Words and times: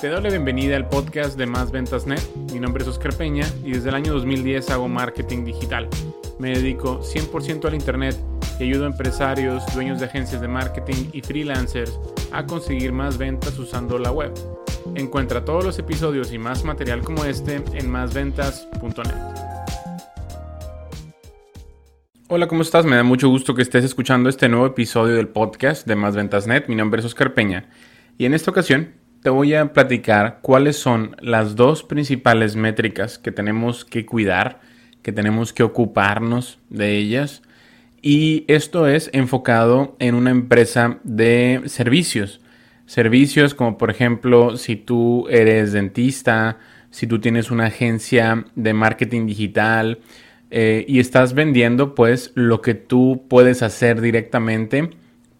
Te 0.00 0.10
doy 0.10 0.22
la 0.22 0.28
bienvenida 0.28 0.76
al 0.76 0.90
podcast 0.90 1.38
de 1.38 1.46
Más 1.46 1.70
Ventas 1.70 2.06
Net. 2.06 2.20
Mi 2.52 2.60
nombre 2.60 2.82
es 2.82 2.88
Oscar 2.88 3.14
Peña 3.16 3.46
y 3.64 3.72
desde 3.72 3.88
el 3.88 3.94
año 3.94 4.12
2010 4.12 4.68
hago 4.68 4.88
marketing 4.88 5.46
digital. 5.46 5.88
Me 6.38 6.50
dedico 6.50 7.00
100% 7.00 7.64
al 7.64 7.74
Internet 7.74 8.14
y 8.60 8.64
ayudo 8.64 8.84
a 8.84 8.88
empresarios, 8.88 9.64
dueños 9.72 9.98
de 9.98 10.04
agencias 10.04 10.42
de 10.42 10.48
marketing 10.48 11.08
y 11.14 11.22
freelancers 11.22 11.98
a 12.30 12.44
conseguir 12.44 12.92
más 12.92 13.16
ventas 13.16 13.58
usando 13.58 13.98
la 13.98 14.12
web. 14.12 14.34
Encuentra 14.96 15.46
todos 15.46 15.64
los 15.64 15.78
episodios 15.78 16.30
y 16.30 16.36
más 16.36 16.62
material 16.62 17.00
como 17.00 17.24
este 17.24 17.62
en 17.72 17.90
másventas.net. 17.90 19.14
Hola, 22.28 22.48
¿cómo 22.48 22.60
estás? 22.60 22.84
Me 22.84 22.96
da 22.96 23.02
mucho 23.02 23.30
gusto 23.30 23.54
que 23.54 23.62
estés 23.62 23.84
escuchando 23.84 24.28
este 24.28 24.50
nuevo 24.50 24.66
episodio 24.66 25.14
del 25.14 25.28
podcast 25.28 25.86
de 25.86 25.96
Más 25.96 26.14
Ventas 26.14 26.46
Net. 26.46 26.68
Mi 26.68 26.74
nombre 26.74 27.00
es 27.00 27.06
Oscar 27.06 27.32
Peña 27.32 27.70
y 28.18 28.26
en 28.26 28.34
esta 28.34 28.50
ocasión 28.50 29.05
te 29.26 29.30
voy 29.30 29.54
a 29.54 29.72
platicar 29.72 30.38
cuáles 30.40 30.76
son 30.76 31.16
las 31.20 31.56
dos 31.56 31.82
principales 31.82 32.54
métricas 32.54 33.18
que 33.18 33.32
tenemos 33.32 33.84
que 33.84 34.06
cuidar, 34.06 34.60
que 35.02 35.10
tenemos 35.10 35.52
que 35.52 35.64
ocuparnos 35.64 36.60
de 36.70 36.96
ellas. 36.96 37.42
Y 38.00 38.44
esto 38.46 38.86
es 38.86 39.10
enfocado 39.12 39.96
en 39.98 40.14
una 40.14 40.30
empresa 40.30 41.00
de 41.02 41.62
servicios. 41.66 42.40
Servicios 42.86 43.52
como 43.52 43.78
por 43.78 43.90
ejemplo 43.90 44.56
si 44.56 44.76
tú 44.76 45.26
eres 45.28 45.72
dentista, 45.72 46.58
si 46.90 47.08
tú 47.08 47.18
tienes 47.18 47.50
una 47.50 47.66
agencia 47.66 48.44
de 48.54 48.74
marketing 48.74 49.26
digital 49.26 49.98
eh, 50.52 50.84
y 50.86 51.00
estás 51.00 51.34
vendiendo 51.34 51.96
pues 51.96 52.30
lo 52.36 52.62
que 52.62 52.74
tú 52.74 53.24
puedes 53.28 53.64
hacer 53.64 54.00
directamente 54.00 54.88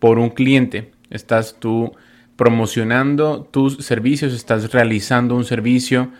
por 0.00 0.18
un 0.18 0.30
cliente. 0.30 0.90
Estás 1.08 1.54
tú 1.60 1.92
promocionando 2.36 3.42
tus 3.50 3.78
servicios, 3.84 4.32
estás 4.32 4.72
realizando 4.72 5.34
un 5.34 5.44
servicio 5.44 6.10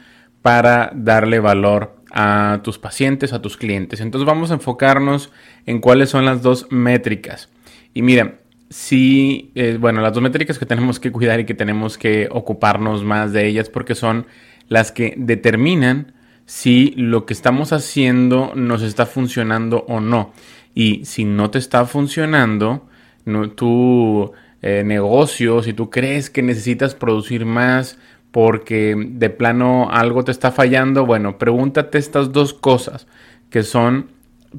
para 0.42 0.91
darle 0.95 1.41
valor 1.41 1.97
a 2.11 2.61
tus 2.62 2.78
pacientes, 2.78 3.33
a 3.33 3.42
tus 3.42 3.56
clientes. 3.56 4.00
Entonces 4.00 4.27
vamos 4.27 4.50
a 4.50 4.55
enfocarnos 4.55 5.31
en 5.67 5.81
cuáles 5.81 6.11
son 6.11 6.25
las 6.25 6.42
dos 6.42 6.67
métricas. 6.70 7.50
Y 7.92 8.03
mira, 8.03 8.39
si, 8.70 9.53
eh, 9.55 9.77
bueno, 9.78 10.00
las 10.00 10.12
dos 10.12 10.22
métricas 10.22 10.59
que 10.59 10.67
tenemos 10.67 10.98
que 10.98 11.12
cuidar 11.12 11.41
y 11.41 11.44
que 11.44 11.55
tenemos 11.55 11.98
que 11.98 12.28
ocuparnos 12.31 13.05
más 13.05 13.33
de 13.33 13.47
ellas 13.47 13.69
porque 13.69 13.94
son 13.94 14.27
las 14.69 14.92
que 14.92 15.14
determinan 15.17 16.14
si 16.47 16.92
lo 16.97 17.27
que 17.27 17.34
estamos 17.34 17.72
haciendo 17.72 18.53
nos 18.55 18.83
está 18.83 19.06
funcionando 19.06 19.84
o 19.89 20.00
no. 20.00 20.33
Y 20.75 21.05
si 21.05 21.25
no 21.25 21.50
te 21.50 21.59
está 21.59 21.87
funcionando, 21.87 22.89
no, 23.25 23.50
tú 23.50 24.33
eh, 24.69 24.83
negocio, 24.83 25.62
si 25.62 25.72
tú 25.72 25.91
crees 25.91 26.28
que 26.28 26.42
necesitas 26.42 26.97
producir 26.97 27.45
más 27.45 28.00
porque 28.33 28.97
de 28.97 29.31
plano 29.31 29.89
algo 29.92 30.25
te 30.25 30.33
está 30.33 30.50
fallando, 30.50 31.06
bueno, 31.06 31.39
pregúntate 31.39 31.98
estas 31.98 32.33
dos 32.33 32.53
cosas 32.53 33.06
que 33.48 33.62
son 33.62 34.11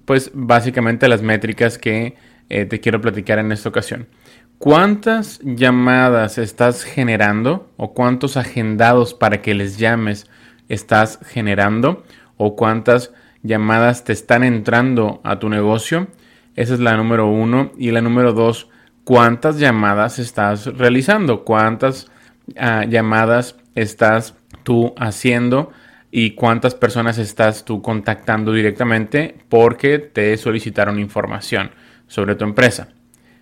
pues 0.05 0.31
básicamente 0.33 1.09
las 1.09 1.21
métricas 1.21 1.77
que 1.77 2.15
eh, 2.47 2.63
te 2.63 2.79
quiero 2.79 3.01
platicar 3.01 3.37
en 3.39 3.51
esta 3.51 3.67
ocasión. 3.67 4.07
¿Cuántas 4.59 5.41
llamadas 5.43 6.37
estás 6.37 6.85
generando 6.85 7.69
o 7.75 7.93
cuántos 7.93 8.37
agendados 8.37 9.13
para 9.13 9.41
que 9.41 9.53
les 9.55 9.77
llames 9.77 10.25
estás 10.69 11.19
generando 11.27 12.05
o 12.37 12.55
cuántas 12.55 13.11
llamadas 13.43 14.05
te 14.05 14.13
están 14.13 14.45
entrando 14.45 15.19
a 15.25 15.37
tu 15.39 15.49
negocio? 15.49 16.07
Esa 16.55 16.75
es 16.75 16.79
la 16.79 16.95
número 16.95 17.27
uno. 17.27 17.73
Y 17.77 17.91
la 17.91 17.99
número 17.99 18.31
dos, 18.31 18.69
cuántas 19.07 19.57
llamadas 19.57 20.19
estás 20.19 20.65
realizando, 20.65 21.45
cuántas 21.45 22.11
ah, 22.57 22.83
llamadas 22.83 23.55
estás 23.73 24.35
tú 24.63 24.93
haciendo 24.97 25.71
y 26.11 26.31
cuántas 26.31 26.75
personas 26.75 27.17
estás 27.17 27.63
tú 27.63 27.81
contactando 27.81 28.51
directamente 28.51 29.37
porque 29.47 29.97
te 29.99 30.35
solicitaron 30.35 30.99
información 30.99 31.71
sobre 32.07 32.35
tu 32.35 32.43
empresa. 32.43 32.89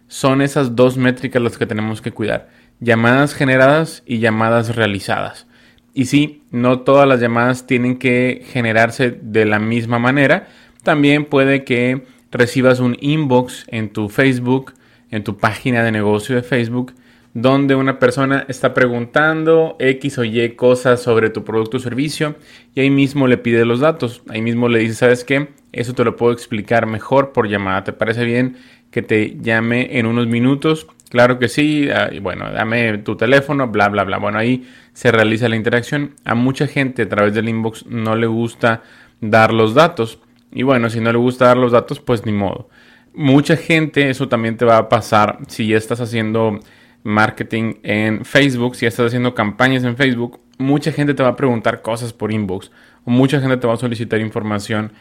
Son 0.07 0.43
esas 0.43 0.75
dos 0.75 0.97
métricas 0.97 1.41
las 1.41 1.57
que 1.57 1.65
tenemos 1.65 1.99
que 1.99 2.11
cuidar. 2.11 2.47
Llamadas 2.79 3.33
generadas 3.33 4.03
y 4.05 4.19
llamadas 4.19 4.75
realizadas. 4.75 5.47
Y 5.95 6.05
sí, 6.05 6.43
no 6.51 6.81
todas 6.81 7.07
las 7.07 7.19
llamadas 7.19 7.65
tienen 7.65 7.97
que 7.97 8.45
generarse 8.51 9.17
de 9.19 9.45
la 9.45 9.57
misma 9.57 9.97
manera. 9.97 10.47
También 10.83 11.25
puede 11.25 11.63
que 11.63 12.05
recibas 12.29 12.79
un 12.79 12.97
inbox 13.01 13.65
en 13.69 13.89
tu 13.89 14.09
Facebook 14.09 14.73
en 15.11 15.23
tu 15.23 15.37
página 15.37 15.83
de 15.83 15.91
negocio 15.91 16.35
de 16.35 16.43
Facebook 16.43 16.93
donde 17.35 17.75
una 17.75 17.99
persona 17.99 18.45
está 18.47 18.73
preguntando 18.73 19.75
X 19.77 20.17
o 20.19 20.23
Y 20.23 20.55
cosas 20.55 21.03
sobre 21.03 21.29
tu 21.29 21.43
producto 21.43 21.77
o 21.77 21.79
servicio 21.81 22.35
y 22.73 22.79
ahí 22.79 22.89
mismo 22.89 23.27
le 23.27 23.37
pide 23.37 23.65
los 23.65 23.81
datos. 23.81 24.23
Ahí 24.29 24.41
mismo 24.41 24.69
le 24.69 24.79
dice, 24.79 24.93
¿sabes 24.93 25.25
qué? 25.25 25.49
Eso 25.73 25.93
te 25.93 26.05
lo 26.05 26.15
puedo 26.15 26.31
explicar 26.31 26.85
mejor 26.85 27.33
por 27.33 27.49
llamada. 27.49 27.83
¿Te 27.83 27.91
parece 27.91 28.23
bien 28.23 28.55
que 28.89 29.01
te 29.01 29.37
llame 29.41 29.99
en 29.99 30.05
unos 30.05 30.27
minutos? 30.27 30.87
Claro 31.09 31.37
que 31.37 31.49
sí. 31.49 31.89
Ah, 31.93 32.09
bueno, 32.21 32.49
dame 32.49 32.99
tu 32.99 33.17
teléfono, 33.17 33.67
bla, 33.67 33.89
bla, 33.89 34.05
bla. 34.05 34.17
Bueno, 34.17 34.39
ahí 34.39 34.65
se 34.93 35.11
realiza 35.11 35.49
la 35.49 35.57
interacción. 35.57 36.15
A 36.23 36.35
mucha 36.35 36.67
gente 36.67 37.01
a 37.01 37.09
través 37.09 37.33
del 37.33 37.49
inbox 37.49 37.85
no 37.85 38.15
le 38.15 38.27
gusta 38.27 38.81
dar 39.19 39.53
los 39.53 39.73
datos. 39.73 40.19
Y 40.53 40.63
bueno, 40.63 40.89
si 40.89 41.01
no 41.01 41.11
le 41.11 41.17
gusta 41.17 41.47
dar 41.47 41.57
los 41.57 41.73
datos, 41.73 41.99
pues 41.99 42.25
ni 42.25 42.31
modo 42.31 42.69
mucha 43.15 43.57
gente, 43.57 44.09
eso 44.09 44.27
también 44.27 44.57
te 44.57 44.65
va 44.65 44.77
a 44.77 44.89
pasar 44.89 45.39
si 45.47 45.67
ya 45.67 45.77
estás 45.77 46.01
haciendo 46.01 46.59
marketing 47.03 47.75
en 47.83 48.25
Facebook, 48.25 48.75
si 48.75 48.81
ya 48.81 48.89
estás 48.89 49.07
haciendo 49.07 49.35
campañas 49.35 49.83
en 49.83 49.95
Facebook, 49.95 50.39
mucha 50.57 50.91
gente 50.91 51.13
te 51.13 51.23
va 51.23 51.29
a 51.29 51.35
preguntar 51.35 51.81
cosas 51.81 52.13
por 52.13 52.31
inbox 52.31 52.71
mucha 53.05 53.39
gente 53.39 53.57
te 53.57 53.67
va 53.67 53.73
a 53.73 53.77
solicitar 53.77 54.19
información 54.19 54.91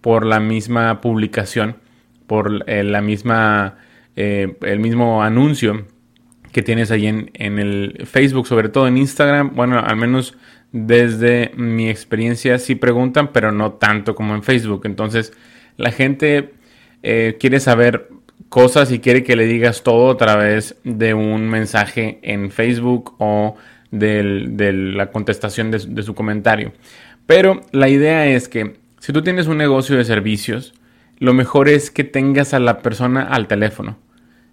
por 0.00 0.26
la 0.26 0.40
misma 0.40 1.00
publicación, 1.00 1.76
por 2.26 2.64
eh, 2.66 2.82
la 2.82 3.00
misma, 3.00 3.76
eh, 4.16 4.56
el 4.62 4.80
mismo 4.80 5.22
anuncio 5.22 5.86
que 6.50 6.62
tienes 6.62 6.90
ahí 6.90 7.06
en, 7.06 7.30
en 7.34 7.58
el 7.58 8.02
Facebook, 8.04 8.46
sobre 8.46 8.68
todo 8.68 8.88
en 8.88 8.98
Instagram, 8.98 9.54
bueno, 9.54 9.78
al 9.78 9.96
menos 9.96 10.36
desde 10.72 11.52
mi 11.56 11.88
experiencia 11.88 12.58
sí 12.58 12.74
preguntan, 12.74 13.28
pero 13.32 13.52
no 13.52 13.72
tanto 13.74 14.14
como 14.14 14.34
en 14.34 14.42
Facebook. 14.42 14.82
Entonces, 14.84 15.32
la 15.76 15.92
gente 15.92 16.52
eh, 17.02 17.36
quiere 17.38 17.60
saber 17.60 18.08
cosas 18.48 18.92
y 18.92 18.98
quiere 18.98 19.24
que 19.24 19.36
le 19.36 19.46
digas 19.46 19.82
todo 19.82 20.10
a 20.10 20.16
través 20.16 20.76
de 20.84 21.14
un 21.14 21.48
mensaje 21.48 22.18
en 22.22 22.50
Facebook 22.50 23.14
o 23.18 23.56
de 23.90 24.72
la 24.72 25.10
contestación 25.10 25.70
de, 25.70 25.78
de 25.78 26.02
su 26.02 26.14
comentario. 26.14 26.72
Pero 27.26 27.60
la 27.72 27.88
idea 27.88 28.26
es 28.26 28.48
que 28.48 28.76
si 28.98 29.12
tú 29.12 29.22
tienes 29.22 29.46
un 29.46 29.58
negocio 29.58 29.96
de 29.96 30.04
servicios, 30.04 30.74
lo 31.18 31.34
mejor 31.34 31.68
es 31.68 31.90
que 31.90 32.04
tengas 32.04 32.54
a 32.54 32.58
la 32.58 32.78
persona 32.78 33.22
al 33.22 33.46
teléfono. 33.48 33.98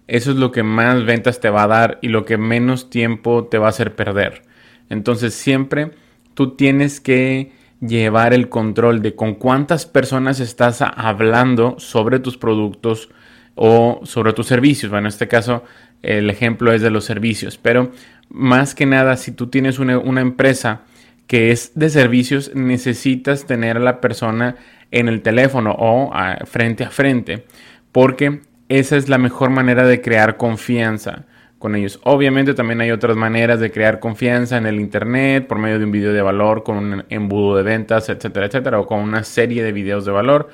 Eso 0.06 0.32
es 0.32 0.36
lo 0.36 0.50
que 0.50 0.62
más 0.62 1.04
ventas 1.04 1.40
te 1.40 1.50
va 1.50 1.62
a 1.62 1.68
dar 1.68 1.98
y 2.02 2.08
lo 2.08 2.24
que 2.24 2.36
menos 2.36 2.90
tiempo 2.90 3.44
te 3.44 3.58
va 3.58 3.66
a 3.66 3.70
hacer 3.70 3.94
perder. 3.94 4.42
Entonces 4.88 5.34
siempre 5.34 5.92
tú 6.34 6.56
tienes 6.56 7.00
que 7.00 7.52
llevar 7.80 8.34
el 8.34 8.48
control 8.48 9.02
de 9.02 9.14
con 9.14 9.34
cuántas 9.34 9.86
personas 9.86 10.40
estás 10.40 10.82
hablando 10.82 11.76
sobre 11.78 12.18
tus 12.18 12.36
productos 12.36 13.10
o 13.54 14.00
sobre 14.04 14.32
tus 14.32 14.46
servicios. 14.46 14.90
Bueno, 14.90 15.06
en 15.06 15.12
este 15.12 15.28
caso 15.28 15.64
el 16.02 16.30
ejemplo 16.30 16.72
es 16.72 16.82
de 16.82 16.90
los 16.90 17.04
servicios, 17.04 17.58
pero 17.58 17.90
más 18.28 18.74
que 18.74 18.86
nada 18.86 19.16
si 19.16 19.32
tú 19.32 19.48
tienes 19.48 19.78
una, 19.78 20.20
empresa 20.20 20.82
que 21.26 21.52
es 21.52 21.72
de 21.74 21.90
servicios, 21.90 22.52
necesitas 22.54 23.46
tener 23.46 23.76
a 23.76 23.80
la 23.80 24.00
persona 24.00 24.56
en 24.90 25.08
el 25.08 25.22
teléfono 25.22 25.74
o 25.78 26.12
frente 26.46 26.84
a 26.84 26.90
frente, 26.90 27.44
porque 27.92 28.40
esa 28.68 28.96
es 28.96 29.08
la 29.08 29.18
mejor 29.18 29.50
manera 29.50 29.86
de 29.86 30.00
crear 30.00 30.36
confianza 30.36 31.26
con 31.60 31.76
ellos. 31.76 32.00
Obviamente 32.04 32.54
también 32.54 32.80
hay 32.80 32.90
otras 32.90 33.18
maneras 33.18 33.60
de 33.60 33.70
crear 33.70 34.00
confianza 34.00 34.56
en 34.56 34.64
el 34.64 34.80
Internet 34.80 35.46
por 35.46 35.58
medio 35.58 35.78
de 35.78 35.84
un 35.84 35.92
video 35.92 36.14
de 36.14 36.22
valor 36.22 36.62
con 36.62 36.78
un 36.78 37.04
embudo 37.10 37.54
de 37.58 37.62
ventas, 37.62 38.08
etcétera, 38.08 38.46
etcétera, 38.46 38.80
o 38.80 38.86
con 38.86 39.00
una 39.00 39.22
serie 39.24 39.62
de 39.62 39.70
videos 39.70 40.06
de 40.06 40.10
valor. 40.10 40.48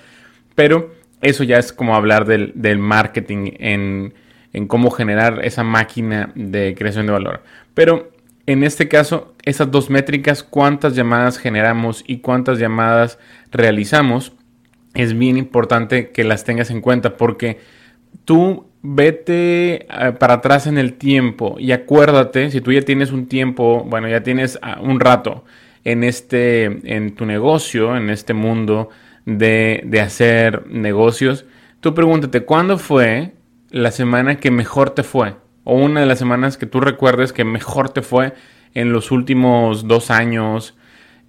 Pero 0.57 0.91
eso 1.23 1.45
ya 1.45 1.59
es 1.59 1.73
como 1.73 1.95
hablar 1.95 2.27
del, 2.27 2.79
marketing 2.81 3.53
en, 3.61 4.15
en, 4.53 4.67
cómo 4.67 4.91
generar 4.91 5.45
esa 5.45 5.63
máquina 5.63 6.33
de 6.35 6.75
creación 6.77 7.07
de 7.07 7.13
valor. 7.13 7.45
Pero 7.73 8.11
en 8.47 8.65
este 8.65 8.89
caso, 8.89 9.37
esas 9.45 9.71
dos 9.71 9.91
métricas, 9.91 10.43
cuántas 10.43 10.97
llamadas 10.97 11.39
generamos 11.39 12.03
y 12.05 12.19
cuántas 12.19 12.59
llamadas 12.59 13.21
realizamos, 13.53 14.33
es 14.95 15.17
bien 15.17 15.37
importante 15.37 16.11
que 16.11 16.25
las 16.25 16.43
tengas 16.43 16.71
en 16.71 16.81
cuenta 16.81 17.17
porque 17.17 17.61
tú 18.25 18.67
vete 18.95 19.87
eh, 19.87 20.13
para 20.19 20.35
atrás 20.35 20.67
en 20.67 20.79
el 20.79 20.95
tiempo 20.95 21.57
y 21.59 21.73
acuérdate, 21.73 22.51
si 22.51 22.61
tú 22.61 22.73
ya 22.73 22.83
tienes 22.83 23.11
un 23.11 23.27
tiempo, 23.27 23.85
bueno, 23.85 24.09
ya 24.09 24.23
tienes 24.23 24.59
ah, 24.63 24.79
un 24.81 25.01
rato 25.01 25.45
en 25.85 26.05
este, 26.05 26.65
en 26.95 27.15
tu 27.15 27.27
negocio, 27.27 27.97
en 27.97 28.11
este 28.11 28.35
mundo 28.35 28.91
de, 29.25 29.83
de 29.85 30.01
hacer 30.01 30.67
negocios, 30.69 31.47
tú 31.81 31.95
pregúntate, 31.95 32.45
¿cuándo 32.45 32.79
fue 32.79 33.33
la 33.71 33.91
semana 33.91 34.37
que 34.37 34.51
mejor 34.51 34.91
te 34.91 35.03
fue? 35.03 35.35
O 35.65 35.75
una 35.75 36.01
de 36.01 36.07
las 36.07 36.19
semanas 36.19 36.57
que 36.57 36.67
tú 36.67 36.81
recuerdes 36.81 37.33
que 37.33 37.45
mejor 37.45 37.91
te 37.91 38.03
fue 38.03 38.35
en 38.75 38.93
los 38.93 39.11
últimos 39.11 39.89
dos 39.89 40.11
años, 40.11 40.77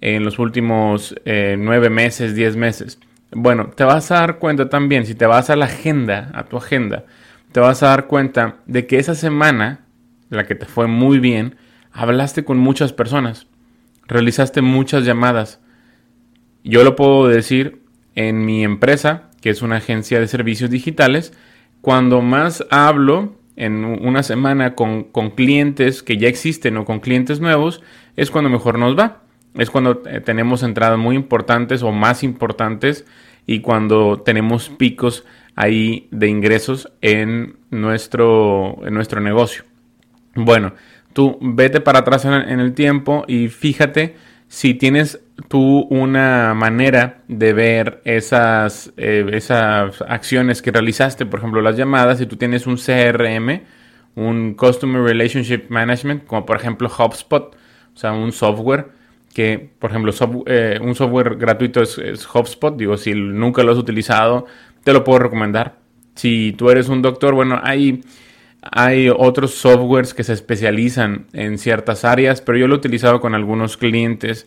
en 0.00 0.24
los 0.24 0.38
últimos 0.38 1.14
eh, 1.24 1.56
nueve 1.58 1.90
meses, 1.90 2.34
diez 2.34 2.56
meses. 2.56 3.00
Bueno, 3.32 3.70
te 3.74 3.84
vas 3.84 4.10
a 4.10 4.20
dar 4.20 4.38
cuenta 4.38 4.68
también, 4.68 5.06
si 5.06 5.14
te 5.14 5.26
vas 5.26 5.50
a 5.50 5.56
la 5.56 5.64
agenda, 5.64 6.30
a 6.34 6.44
tu 6.44 6.56
agenda, 6.56 7.04
te 7.52 7.60
vas 7.60 7.82
a 7.82 7.88
dar 7.88 8.06
cuenta 8.06 8.56
de 8.66 8.86
que 8.86 8.98
esa 8.98 9.14
semana, 9.14 9.86
la 10.30 10.46
que 10.46 10.54
te 10.54 10.66
fue 10.66 10.86
muy 10.86 11.18
bien, 11.18 11.56
hablaste 11.92 12.44
con 12.44 12.58
muchas 12.58 12.92
personas, 12.92 13.46
realizaste 14.06 14.62
muchas 14.62 15.04
llamadas. 15.04 15.60
Yo 16.64 16.84
lo 16.84 16.96
puedo 16.96 17.28
decir 17.28 17.82
en 18.14 18.44
mi 18.44 18.64
empresa, 18.64 19.30
que 19.40 19.50
es 19.50 19.62
una 19.62 19.76
agencia 19.76 20.20
de 20.20 20.28
servicios 20.28 20.70
digitales, 20.70 21.32
cuando 21.80 22.20
más 22.20 22.64
hablo 22.70 23.36
en 23.56 23.84
una 23.84 24.22
semana 24.22 24.74
con, 24.74 25.04
con 25.04 25.30
clientes 25.30 26.02
que 26.02 26.16
ya 26.16 26.28
existen 26.28 26.76
o 26.76 26.84
con 26.84 27.00
clientes 27.00 27.40
nuevos, 27.40 27.82
es 28.16 28.30
cuando 28.30 28.50
mejor 28.50 28.78
nos 28.78 28.98
va 28.98 29.22
es 29.54 29.70
cuando 29.70 30.02
eh, 30.06 30.20
tenemos 30.20 30.62
entradas 30.62 30.98
muy 30.98 31.16
importantes 31.16 31.82
o 31.82 31.92
más 31.92 32.22
importantes 32.22 33.04
y 33.46 33.60
cuando 33.60 34.20
tenemos 34.20 34.68
picos 34.68 35.24
ahí 35.58 36.06
de 36.12 36.28
ingresos 36.28 36.88
en 37.00 37.56
nuestro, 37.70 38.78
en 38.86 38.94
nuestro 38.94 39.20
negocio. 39.20 39.64
Bueno, 40.36 40.74
tú 41.12 41.36
vete 41.40 41.80
para 41.80 41.98
atrás 41.98 42.24
en, 42.24 42.60
el 42.60 42.74
tiempo 42.74 43.24
y 43.26 43.48
fíjate 43.48 44.14
si 44.46 44.74
tienes 44.74 45.20
tú 45.48 45.88
una 45.90 46.54
manera 46.54 47.22
de 47.26 47.52
ver 47.54 48.00
esas, 48.04 48.92
eh, 48.96 49.28
esas 49.32 50.00
acciones 50.02 50.62
que 50.62 50.70
realizaste, 50.70 51.26
por 51.26 51.40
ejemplo 51.40 51.60
las 51.60 51.76
llamadas, 51.76 52.18
si 52.18 52.26
tú 52.26 52.36
tienes 52.36 52.68
un 52.68 52.76
CRM, 52.76 53.62
un 54.14 54.54
Customer 54.54 55.02
Relationship 55.02 55.64
Management, 55.70 56.24
como 56.24 56.46
por 56.46 56.56
ejemplo 56.56 56.88
HubSpot, 56.88 57.56
o 57.94 57.96
sea, 57.96 58.12
un 58.12 58.30
software 58.30 58.92
que, 59.34 59.70
por 59.78 59.90
ejemplo, 59.90 60.12
eh, 60.46 60.78
un 60.82 60.94
software 60.94 61.36
gratuito 61.36 61.82
es, 61.82 62.26
HubSpot. 62.26 62.76
Digo, 62.76 62.96
si 62.96 63.14
nunca 63.14 63.62
lo 63.62 63.72
has 63.72 63.78
utilizado, 63.78 64.46
te 64.84 64.92
lo 64.92 65.04
puedo 65.04 65.20
recomendar. 65.20 65.76
Si 66.14 66.54
tú 66.56 66.70
eres 66.70 66.88
un 66.88 67.02
doctor, 67.02 67.34
bueno, 67.34 67.60
hay, 67.62 68.02
hay 68.62 69.08
otros 69.08 69.54
softwares 69.54 70.14
que 70.14 70.24
se 70.24 70.32
especializan 70.32 71.26
en 71.32 71.58
ciertas 71.58 72.04
áreas, 72.04 72.40
pero 72.40 72.58
yo 72.58 72.68
lo 72.68 72.74
he 72.74 72.78
utilizado 72.78 73.20
con 73.20 73.34
algunos 73.34 73.76
clientes 73.76 74.46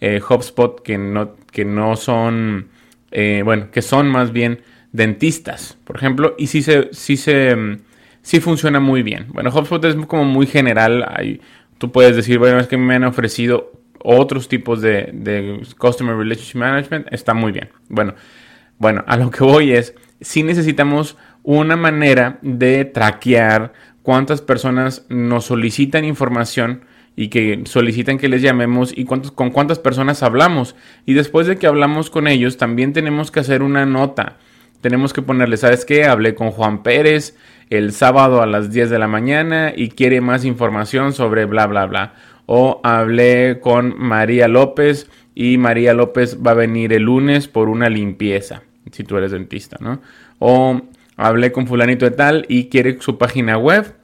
eh, 0.00 0.20
HubSpot 0.20 0.82
que 0.82 0.98
no, 0.98 1.36
que 1.52 1.64
no 1.64 1.94
son, 1.96 2.68
eh, 3.12 3.42
bueno, 3.44 3.70
que 3.70 3.82
son 3.82 4.08
más 4.08 4.32
bien 4.32 4.60
dentistas, 4.90 5.78
por 5.84 5.96
ejemplo, 5.96 6.34
y 6.38 6.48
sí 6.48 6.62
se, 6.62 6.88
sí 6.92 7.16
se, 7.16 7.56
sí 8.20 8.40
funciona 8.40 8.80
muy 8.80 9.02
bien. 9.02 9.26
Bueno, 9.28 9.50
HubSpot 9.50 9.84
es 9.84 9.94
como 10.06 10.24
muy 10.24 10.46
general. 10.46 11.04
Hay, 11.08 11.40
tú 11.78 11.92
puedes 11.92 12.16
decir, 12.16 12.38
bueno, 12.38 12.58
es 12.58 12.66
que 12.66 12.76
me 12.76 12.94
han 12.94 13.04
ofrecido 13.04 13.72
otros 14.04 14.48
tipos 14.48 14.80
de, 14.80 15.62
Customer 15.78 16.16
Relationship 16.16 16.58
Management, 16.58 17.06
está 17.12 17.34
muy 17.34 17.52
bien. 17.52 17.68
Bueno, 17.88 18.14
bueno, 18.78 19.04
a 19.06 19.16
lo 19.16 19.30
que 19.30 19.44
voy 19.44 19.72
es, 19.72 19.94
si 20.20 20.42
necesitamos 20.42 21.16
una 21.42 21.76
manera 21.76 22.38
de 22.42 22.84
traquear 22.84 23.72
cuántas 24.02 24.40
personas 24.40 25.06
nos 25.08 25.44
solicitan 25.46 26.04
información 26.04 26.84
y 27.14 27.28
que 27.28 27.62
solicitan 27.66 28.18
que 28.18 28.28
les 28.28 28.42
llamemos 28.42 28.96
y 28.96 29.04
cuántos, 29.04 29.32
con 29.32 29.50
cuántas 29.50 29.78
personas 29.78 30.22
hablamos. 30.22 30.76
Y 31.04 31.14
después 31.14 31.46
de 31.46 31.56
que 31.56 31.66
hablamos 31.66 32.10
con 32.10 32.26
ellos, 32.26 32.56
también 32.56 32.92
tenemos 32.92 33.30
que 33.30 33.40
hacer 33.40 33.62
una 33.62 33.84
nota. 33.84 34.38
Tenemos 34.80 35.12
que 35.12 35.22
ponerle, 35.22 35.56
¿sabes 35.56 35.84
qué? 35.84 36.04
Hablé 36.04 36.34
con 36.34 36.50
Juan 36.50 36.82
Pérez 36.82 37.36
el 37.70 37.92
sábado 37.92 38.42
a 38.42 38.46
las 38.46 38.72
10 38.72 38.90
de 38.90 38.98
la 38.98 39.08
mañana 39.08 39.72
y 39.74 39.90
quiere 39.90 40.20
más 40.20 40.44
información 40.44 41.12
sobre 41.12 41.44
bla, 41.44 41.66
bla, 41.66 41.86
bla 41.86 42.14
o 42.46 42.80
hablé 42.82 43.60
con 43.60 43.94
María 43.98 44.48
López 44.48 45.08
y 45.34 45.58
María 45.58 45.94
López 45.94 46.38
va 46.44 46.52
a 46.52 46.54
venir 46.54 46.92
el 46.92 47.02
lunes 47.02 47.48
por 47.48 47.68
una 47.68 47.88
limpieza, 47.88 48.62
si 48.90 49.04
tú 49.04 49.16
eres 49.16 49.32
dentista, 49.32 49.76
¿no? 49.80 50.00
O 50.38 50.80
hablé 51.16 51.52
con 51.52 51.66
fulanito 51.66 52.04
de 52.04 52.10
tal 52.12 52.46
y 52.48 52.68
quiere 52.68 53.00
su 53.00 53.18
página 53.18 53.56
web 53.56 53.94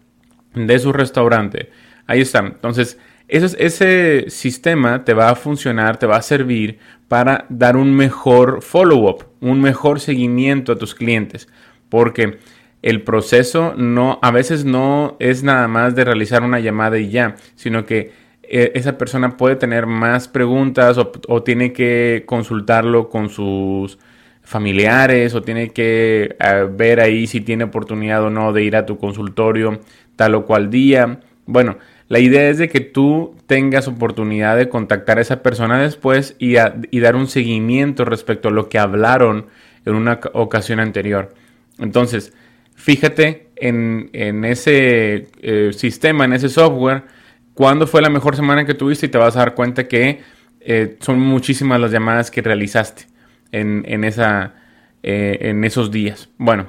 de 0.54 0.78
su 0.78 0.92
restaurante. 0.92 1.70
Ahí 2.06 2.20
está. 2.20 2.40
Entonces, 2.40 2.98
ese, 3.28 3.56
ese 3.64 4.30
sistema 4.30 5.04
te 5.04 5.14
va 5.14 5.28
a 5.28 5.34
funcionar, 5.34 5.98
te 5.98 6.06
va 6.06 6.16
a 6.16 6.22
servir 6.22 6.78
para 7.08 7.44
dar 7.48 7.76
un 7.76 7.94
mejor 7.94 8.62
follow-up, 8.62 9.26
un 9.40 9.60
mejor 9.60 10.00
seguimiento 10.00 10.72
a 10.72 10.78
tus 10.78 10.94
clientes. 10.94 11.48
Porque 11.88 12.38
el 12.82 13.02
proceso 13.02 13.74
no, 13.76 14.18
a 14.22 14.30
veces 14.30 14.64
no 14.64 15.16
es 15.18 15.42
nada 15.42 15.68
más 15.68 15.94
de 15.94 16.04
realizar 16.04 16.42
una 16.42 16.60
llamada 16.60 16.98
y 16.98 17.10
ya, 17.10 17.36
sino 17.56 17.84
que 17.84 18.12
esa 18.50 18.96
persona 18.96 19.36
puede 19.36 19.56
tener 19.56 19.86
más 19.86 20.28
preguntas 20.28 20.96
o, 20.98 21.42
tiene 21.42 21.72
que 21.72 22.24
consultarlo 22.26 23.08
con 23.08 23.28
sus 23.28 23.98
familiares 24.42 25.34
o 25.34 25.42
tiene 25.42 25.70
que 25.70 26.36
eh, 26.40 26.68
ver 26.70 27.00
ahí 27.00 27.26
si 27.26 27.42
tiene 27.42 27.64
oportunidad 27.64 28.24
o 28.24 28.30
no 28.30 28.54
de 28.54 28.62
ir 28.64 28.76
a 28.76 28.86
tu 28.86 28.96
consultorio 28.96 29.80
tal 30.16 30.34
o 30.34 30.46
cual 30.46 30.70
día. 30.70 31.20
Bueno, 31.44 31.76
la 32.08 32.20
idea 32.20 32.48
es 32.48 32.56
de 32.56 32.68
que 32.68 32.80
tú 32.80 33.36
tengas 33.46 33.86
oportunidad 33.86 34.56
de 34.56 34.70
contactar 34.70 35.18
a 35.18 35.20
esa 35.20 35.42
persona 35.42 35.78
después 35.78 36.34
y, 36.38 36.54
dar 36.54 37.16
un 37.16 37.26
seguimiento 37.26 38.06
respecto 38.06 38.48
a 38.48 38.52
lo 38.52 38.70
que 38.70 38.78
hablaron 38.78 39.46
en 39.84 39.94
una 39.94 40.18
ocasión 40.32 40.80
anterior. 40.80 41.34
Entonces, 41.78 42.32
fíjate 42.74 43.48
en, 43.56 44.10
ese 44.44 45.28
eh, 45.42 45.70
sistema, 45.74 46.24
en 46.24 46.32
ese 46.32 46.48
software, 46.48 47.04
cuándo 47.58 47.88
fue 47.88 48.00
la 48.02 48.08
mejor 48.08 48.36
semana 48.36 48.64
que 48.64 48.74
tuviste 48.74 49.06
y 49.06 49.08
te 49.08 49.18
vas 49.18 49.34
a 49.34 49.40
dar 49.40 49.56
cuenta 49.56 49.88
que 49.88 50.20
eh, 50.60 50.96
son 51.00 51.18
muchísimas 51.18 51.80
las 51.80 51.90
llamadas 51.90 52.30
que 52.30 52.40
realizaste 52.40 53.06
en, 53.50 54.04
esa, 54.04 54.54
eh, 55.02 55.38
en 55.40 55.64
esos 55.64 55.90
días. 55.90 56.28
Bueno, 56.38 56.68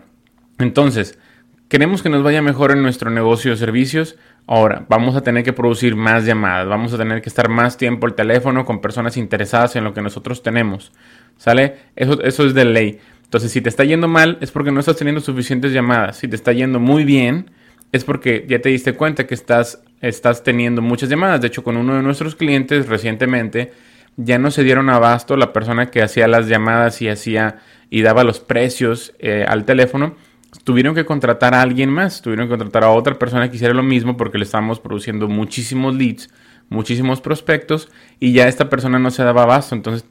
entonces, 0.57 1.19
queremos 1.67 2.01
que 2.01 2.09
nos 2.09 2.23
vaya 2.23 2.41
mejor 2.41 2.71
en 2.71 2.81
nuestro 2.81 3.11
negocio 3.11 3.51
de 3.51 3.57
servicios. 3.57 4.17
Ahora, 4.47 4.87
vamos 4.89 5.15
a 5.15 5.21
tener 5.21 5.43
que 5.43 5.53
producir 5.53 5.95
más 5.95 6.25
llamadas, 6.25 6.67
vamos 6.67 6.91
a 6.91 6.97
tener 6.97 7.21
que 7.21 7.29
estar 7.29 7.49
más 7.49 7.77
tiempo 7.77 8.07
al 8.07 8.15
teléfono 8.15 8.65
con 8.65 8.81
personas 8.81 9.15
interesadas 9.15 9.75
en 9.75 9.83
lo 9.83 9.93
que 9.93 10.01
nosotros 10.01 10.41
tenemos. 10.41 10.91
¿Sale? 11.37 11.75
Eso, 11.95 12.19
eso 12.23 12.47
es 12.47 12.55
de 12.55 12.65
ley. 12.65 12.99
Entonces, 13.25 13.51
si 13.51 13.61
te 13.61 13.69
está 13.69 13.83
yendo 13.83 14.07
mal, 14.07 14.39
es 14.41 14.49
porque 14.49 14.71
no 14.71 14.79
estás 14.79 14.97
teniendo 14.97 15.21
suficientes 15.21 15.71
llamadas. 15.71 16.17
Si 16.17 16.27
te 16.27 16.35
está 16.35 16.51
yendo 16.51 16.79
muy 16.79 17.03
bien, 17.03 17.51
es 17.91 18.03
porque 18.03 18.45
ya 18.47 18.59
te 18.59 18.69
diste 18.69 18.93
cuenta 18.93 19.27
que 19.27 19.33
estás, 19.33 19.83
estás 20.01 20.43
teniendo 20.43 20.81
muchas 20.81 21.09
llamadas. 21.09 21.41
De 21.41 21.47
hecho, 21.47 21.63
con 21.63 21.77
uno 21.77 21.95
de 21.95 22.03
nuestros 22.03 22.35
clientes 22.35 22.87
recientemente 22.87 23.71
ya 24.17 24.37
no 24.37 24.51
se 24.51 24.63
dieron 24.63 24.89
abasto 24.89 25.37
la 25.37 25.53
persona 25.53 25.91
que 25.91 26.01
hacía 26.01 26.27
las 26.27 26.47
llamadas 26.47 27.01
y 27.01 27.09
hacía 27.09 27.59
y 27.89 28.01
daba 28.01 28.23
los 28.23 28.39
precios 28.39 29.13
eh, 29.19 29.45
al 29.47 29.65
teléfono. 29.65 30.15
Tuvieron 30.63 30.95
que 30.95 31.05
contratar 31.05 31.53
a 31.53 31.61
alguien 31.61 31.89
más, 31.89 32.21
tuvieron 32.21 32.47
que 32.47 32.51
contratar 32.51 32.83
a 32.83 32.89
otra 32.89 33.17
persona 33.17 33.49
que 33.49 33.55
hiciera 33.55 33.73
lo 33.73 33.83
mismo 33.83 34.17
porque 34.17 34.37
le 34.37 34.45
estábamos 34.45 34.79
produciendo 34.79 35.27
muchísimos 35.27 35.95
leads, 35.95 36.29
muchísimos 36.69 37.21
prospectos 37.21 37.89
y 38.19 38.33
ya 38.33 38.47
esta 38.47 38.69
persona 38.69 38.99
no 38.99 39.11
se 39.11 39.23
daba 39.23 39.43
abasto, 39.43 39.75
entonces 39.75 40.07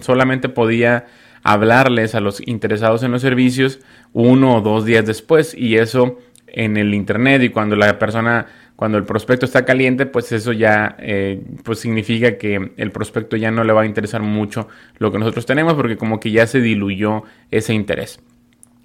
solamente 0.00 0.48
podía 0.48 1.06
hablarles 1.42 2.16
a 2.16 2.20
los 2.20 2.46
interesados 2.46 3.04
en 3.04 3.12
los 3.12 3.22
servicios 3.22 3.78
uno 4.12 4.56
o 4.56 4.60
dos 4.60 4.84
días 4.84 5.06
después 5.06 5.54
y 5.54 5.76
eso 5.76 6.18
en 6.48 6.76
el 6.76 6.94
internet 6.94 7.42
y 7.42 7.50
cuando 7.50 7.76
la 7.76 7.98
persona, 7.98 8.46
cuando 8.76 8.98
el 8.98 9.04
prospecto 9.04 9.46
está 9.46 9.64
caliente, 9.64 10.04
pues 10.06 10.30
eso 10.32 10.52
ya 10.52 10.96
eh, 10.98 11.42
pues 11.64 11.80
significa 11.80 12.36
que 12.36 12.72
el 12.76 12.92
prospecto 12.92 13.36
ya 13.36 13.50
no 13.50 13.64
le 13.64 13.72
va 13.72 13.82
a 13.82 13.86
interesar 13.86 14.22
mucho 14.22 14.68
lo 14.98 15.10
que 15.10 15.18
nosotros 15.18 15.46
tenemos 15.46 15.74
porque 15.74 15.96
como 15.96 16.20
que 16.20 16.30
ya 16.30 16.46
se 16.46 16.60
diluyó 16.60 17.24
ese 17.50 17.72
interés. 17.72 18.20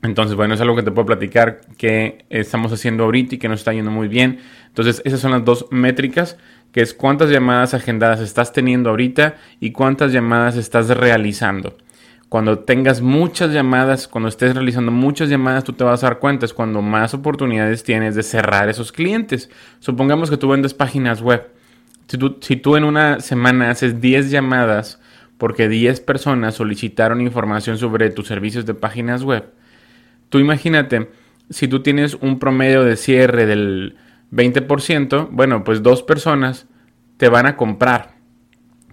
Entonces, 0.02 0.36
bueno, 0.36 0.56
es 0.56 0.62
algo 0.62 0.76
que 0.76 0.82
te 0.82 0.92
puedo 0.92 1.06
platicar 1.06 1.62
que 1.78 2.26
estamos 2.30 2.72
haciendo 2.72 3.04
ahorita 3.04 3.36
y 3.36 3.38
que 3.38 3.48
nos 3.48 3.60
está 3.60 3.72
yendo 3.72 3.92
muy 3.92 4.08
bien. 4.08 4.40
Entonces, 4.68 5.02
esas 5.06 5.20
son 5.20 5.32
las 5.32 5.46
dos 5.46 5.68
métricas, 5.70 6.38
que 6.72 6.82
es 6.82 6.96
cuántas 6.96 7.30
llamadas 7.30 7.76
agendadas 7.76 8.20
estás 8.20 8.52
teniendo 8.52 8.90
ahorita 8.90 9.36
y 9.60 9.72
cuántas 9.72 10.12
llamadas 10.12 10.56
estás 10.56 10.88
realizando 10.88 11.76
cuando 12.32 12.60
tengas 12.60 13.02
muchas 13.02 13.52
llamadas, 13.52 14.08
cuando 14.08 14.30
estés 14.30 14.56
realizando 14.56 14.90
muchas 14.90 15.28
llamadas, 15.28 15.66
tú 15.66 15.74
te 15.74 15.84
vas 15.84 16.02
a 16.02 16.08
dar 16.08 16.20
cuenta, 16.20 16.46
es 16.46 16.54
cuando 16.54 16.82
más 16.82 17.14
oportunidades 17.14 17.84
tienes 17.84 18.16
de 18.16 18.24
cerrar 18.24 18.70
esos 18.70 18.94
clientes. 18.94 19.50
Supongamos 19.80 20.30
que 20.30 20.38
tú 20.38 20.48
vendes 20.48 20.74
páginas 20.74 21.22
web. 21.22 21.50
Tú, 22.08 22.38
si 22.40 22.56
tú 22.56 22.78
en 22.78 22.86
una 22.86 23.20
semana 23.20 23.70
haces 23.70 24.00
10 24.00 24.32
llamadas 24.32 25.02
porque 25.38 25.68
10 25.68 26.00
personas 26.00 26.56
solicitaron 26.56 27.20
información 27.20 27.78
sobre 27.78 28.10
tus 28.12 28.28
servicios 28.28 28.66
de 28.66 28.76
páginas 28.76 29.24
web, 29.24 29.52
tú 30.30 30.40
imagínate, 30.40 31.10
si 31.50 31.68
tú 31.68 31.84
tienes 31.84 32.14
un 32.14 32.40
promedio 32.40 32.86
de 32.86 32.96
cierre 32.96 33.46
del 33.46 33.98
20%, 34.32 35.28
bueno, 35.32 35.66
pues 35.66 35.84
dos 35.84 36.02
personas 36.02 36.66
te 37.18 37.28
van 37.28 37.46
a 37.46 37.58
comprar. 37.58 38.14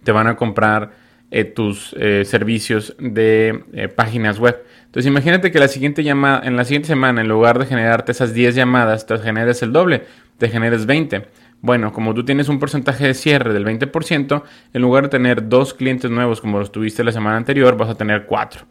Te 0.03 0.11
van 0.11 0.27
a 0.27 0.35
comprar 0.35 1.07
eh, 1.31 1.45
tus 1.45 1.95
eh, 1.99 2.25
servicios 2.25 2.97
de 2.99 3.65
eh, 3.75 3.89
páginas 3.89 4.39
web. 4.39 4.65
Entonces 4.87 5.07
imagínate 5.07 5.51
que 5.51 5.59
la 5.59 5.69
siguiente 5.69 6.03
llamada, 6.03 6.41
en 6.47 6.57
la 6.57 6.65
siguiente 6.65 6.89
semana, 6.89 7.21
en 7.21 7.29
lugar 7.29 7.59
de 7.59 7.67
generarte 7.67 8.13
esas 8.13 8.33
10 8.33 8.55
llamadas, 8.55 9.05
te 9.05 9.19
generes 9.19 9.63
el 9.63 9.73
doble, 9.73 10.05
te 10.39 10.49
generes 10.49 10.87
20. 10.87 11.27
Bueno, 11.61 11.93
como 11.93 12.15
tú 12.15 12.25
tienes 12.25 12.49
un 12.49 12.59
porcentaje 12.59 13.07
de 13.07 13.13
cierre 13.13 13.53
del 13.53 13.67
20%, 13.67 14.43
en 14.73 14.83
lugar 14.83 15.05
de 15.05 15.09
tener 15.11 15.49
dos 15.49 15.75
clientes 15.75 16.11
nuevos 16.11 16.41
como 16.41 16.59
los 16.59 16.73
tuviste 16.73 17.05
la 17.05 17.13
semana 17.13 17.37
anterior, 17.37 17.77
vas 17.77 17.91
a 17.91 17.95
tener 17.97 18.25
cuatro. 18.25 18.65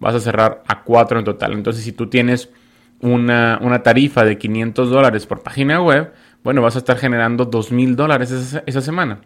Vas 0.00 0.14
a 0.14 0.20
cerrar 0.20 0.62
a 0.66 0.84
cuatro 0.84 1.18
en 1.18 1.26
total. 1.26 1.52
Entonces, 1.52 1.84
si 1.84 1.92
tú 1.92 2.08
tienes 2.08 2.50
una, 3.00 3.82
tarifa 3.82 4.24
de 4.24 4.38
500 4.38 4.88
dólares 4.88 5.26
por 5.26 5.42
página 5.42 5.82
web, 5.82 6.12
bueno, 6.42 6.62
vas 6.62 6.76
a 6.76 6.78
estar 6.78 6.96
generando 6.96 7.50
2.000 7.50 7.96
dólares 7.96 8.62
esa 8.64 8.80
semana. 8.80 9.20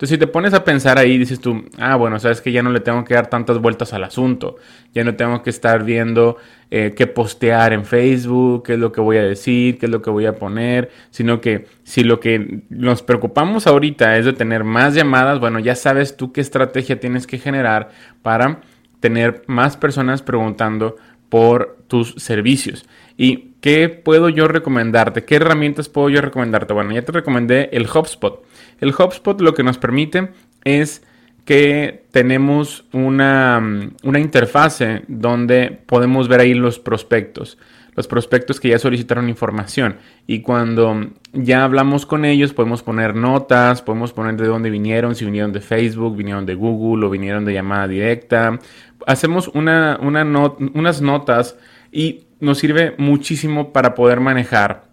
Entonces, 0.00 0.14
si 0.14 0.18
te 0.18 0.28
pones 0.28 0.54
a 0.54 0.64
pensar 0.64 0.96
ahí, 0.96 1.18
dices 1.18 1.40
tú, 1.40 1.62
ah, 1.76 1.94
bueno, 1.94 2.18
sabes 2.18 2.40
que 2.40 2.52
ya 2.52 2.62
no 2.62 2.70
le 2.70 2.80
tengo 2.80 3.04
que 3.04 3.12
dar 3.12 3.26
tantas 3.26 3.58
vueltas 3.58 3.92
al 3.92 4.02
asunto, 4.02 4.56
ya 4.94 5.04
no 5.04 5.14
tengo 5.14 5.42
que 5.42 5.50
estar 5.50 5.84
viendo 5.84 6.38
eh, 6.70 6.94
qué 6.96 7.06
postear 7.06 7.74
en 7.74 7.84
Facebook, 7.84 8.62
qué 8.64 8.72
es 8.72 8.78
lo 8.78 8.92
que 8.92 9.02
voy 9.02 9.18
a 9.18 9.22
decir, 9.22 9.76
qué 9.76 9.84
es 9.84 9.92
lo 9.92 10.00
que 10.00 10.08
voy 10.08 10.24
a 10.24 10.36
poner, 10.36 10.90
sino 11.10 11.42
que 11.42 11.66
si 11.82 12.02
lo 12.02 12.18
que 12.18 12.62
nos 12.70 13.02
preocupamos 13.02 13.66
ahorita 13.66 14.16
es 14.16 14.24
de 14.24 14.32
tener 14.32 14.64
más 14.64 14.94
llamadas, 14.94 15.38
bueno, 15.38 15.58
ya 15.58 15.74
sabes 15.74 16.16
tú 16.16 16.32
qué 16.32 16.40
estrategia 16.40 16.98
tienes 16.98 17.26
que 17.26 17.36
generar 17.36 17.90
para 18.22 18.62
tener 19.00 19.42
más 19.48 19.76
personas 19.76 20.22
preguntando 20.22 20.96
por 21.28 21.76
tus 21.88 22.14
servicios. 22.14 22.86
¿Y 23.18 23.49
qué 23.60 23.88
puedo 23.88 24.28
yo 24.28 24.48
recomendarte? 24.48 25.24
¿Qué 25.24 25.36
herramientas 25.36 25.88
puedo 25.88 26.08
yo 26.08 26.20
recomendarte? 26.20 26.72
Bueno, 26.72 26.92
ya 26.92 27.02
te 27.02 27.12
recomendé 27.12 27.70
el 27.72 27.86
HubSpot. 27.86 28.44
El 28.80 28.90
HubSpot 28.90 29.40
lo 29.40 29.54
que 29.54 29.62
nos 29.62 29.78
permite 29.78 30.30
es 30.64 31.02
que 31.44 32.04
tenemos 32.10 32.84
una, 32.92 33.90
una 34.02 34.20
interfase 34.20 35.02
donde 35.08 35.78
podemos 35.86 36.28
ver 36.28 36.40
ahí 36.40 36.54
los 36.54 36.78
prospectos 36.78 37.58
los 37.94 38.06
prospectos 38.06 38.60
que 38.60 38.68
ya 38.68 38.78
solicitaron 38.78 39.28
información. 39.28 39.96
Y 40.26 40.40
cuando 40.40 41.08
ya 41.32 41.64
hablamos 41.64 42.06
con 42.06 42.24
ellos, 42.24 42.52
podemos 42.54 42.82
poner 42.82 43.14
notas, 43.14 43.82
podemos 43.82 44.12
poner 44.12 44.36
de 44.36 44.46
dónde 44.46 44.70
vinieron, 44.70 45.14
si 45.14 45.24
vinieron 45.24 45.52
de 45.52 45.60
Facebook, 45.60 46.16
vinieron 46.16 46.46
de 46.46 46.54
Google 46.54 47.06
o 47.06 47.10
vinieron 47.10 47.44
de 47.44 47.52
llamada 47.52 47.88
directa. 47.88 48.58
Hacemos 49.06 49.48
una, 49.48 49.98
unas 50.00 51.02
notas 51.02 51.58
y 51.92 52.24
nos 52.40 52.58
sirve 52.58 52.94
muchísimo 52.98 53.72
para 53.72 53.94
poder 53.94 54.20
manejar 54.20 54.90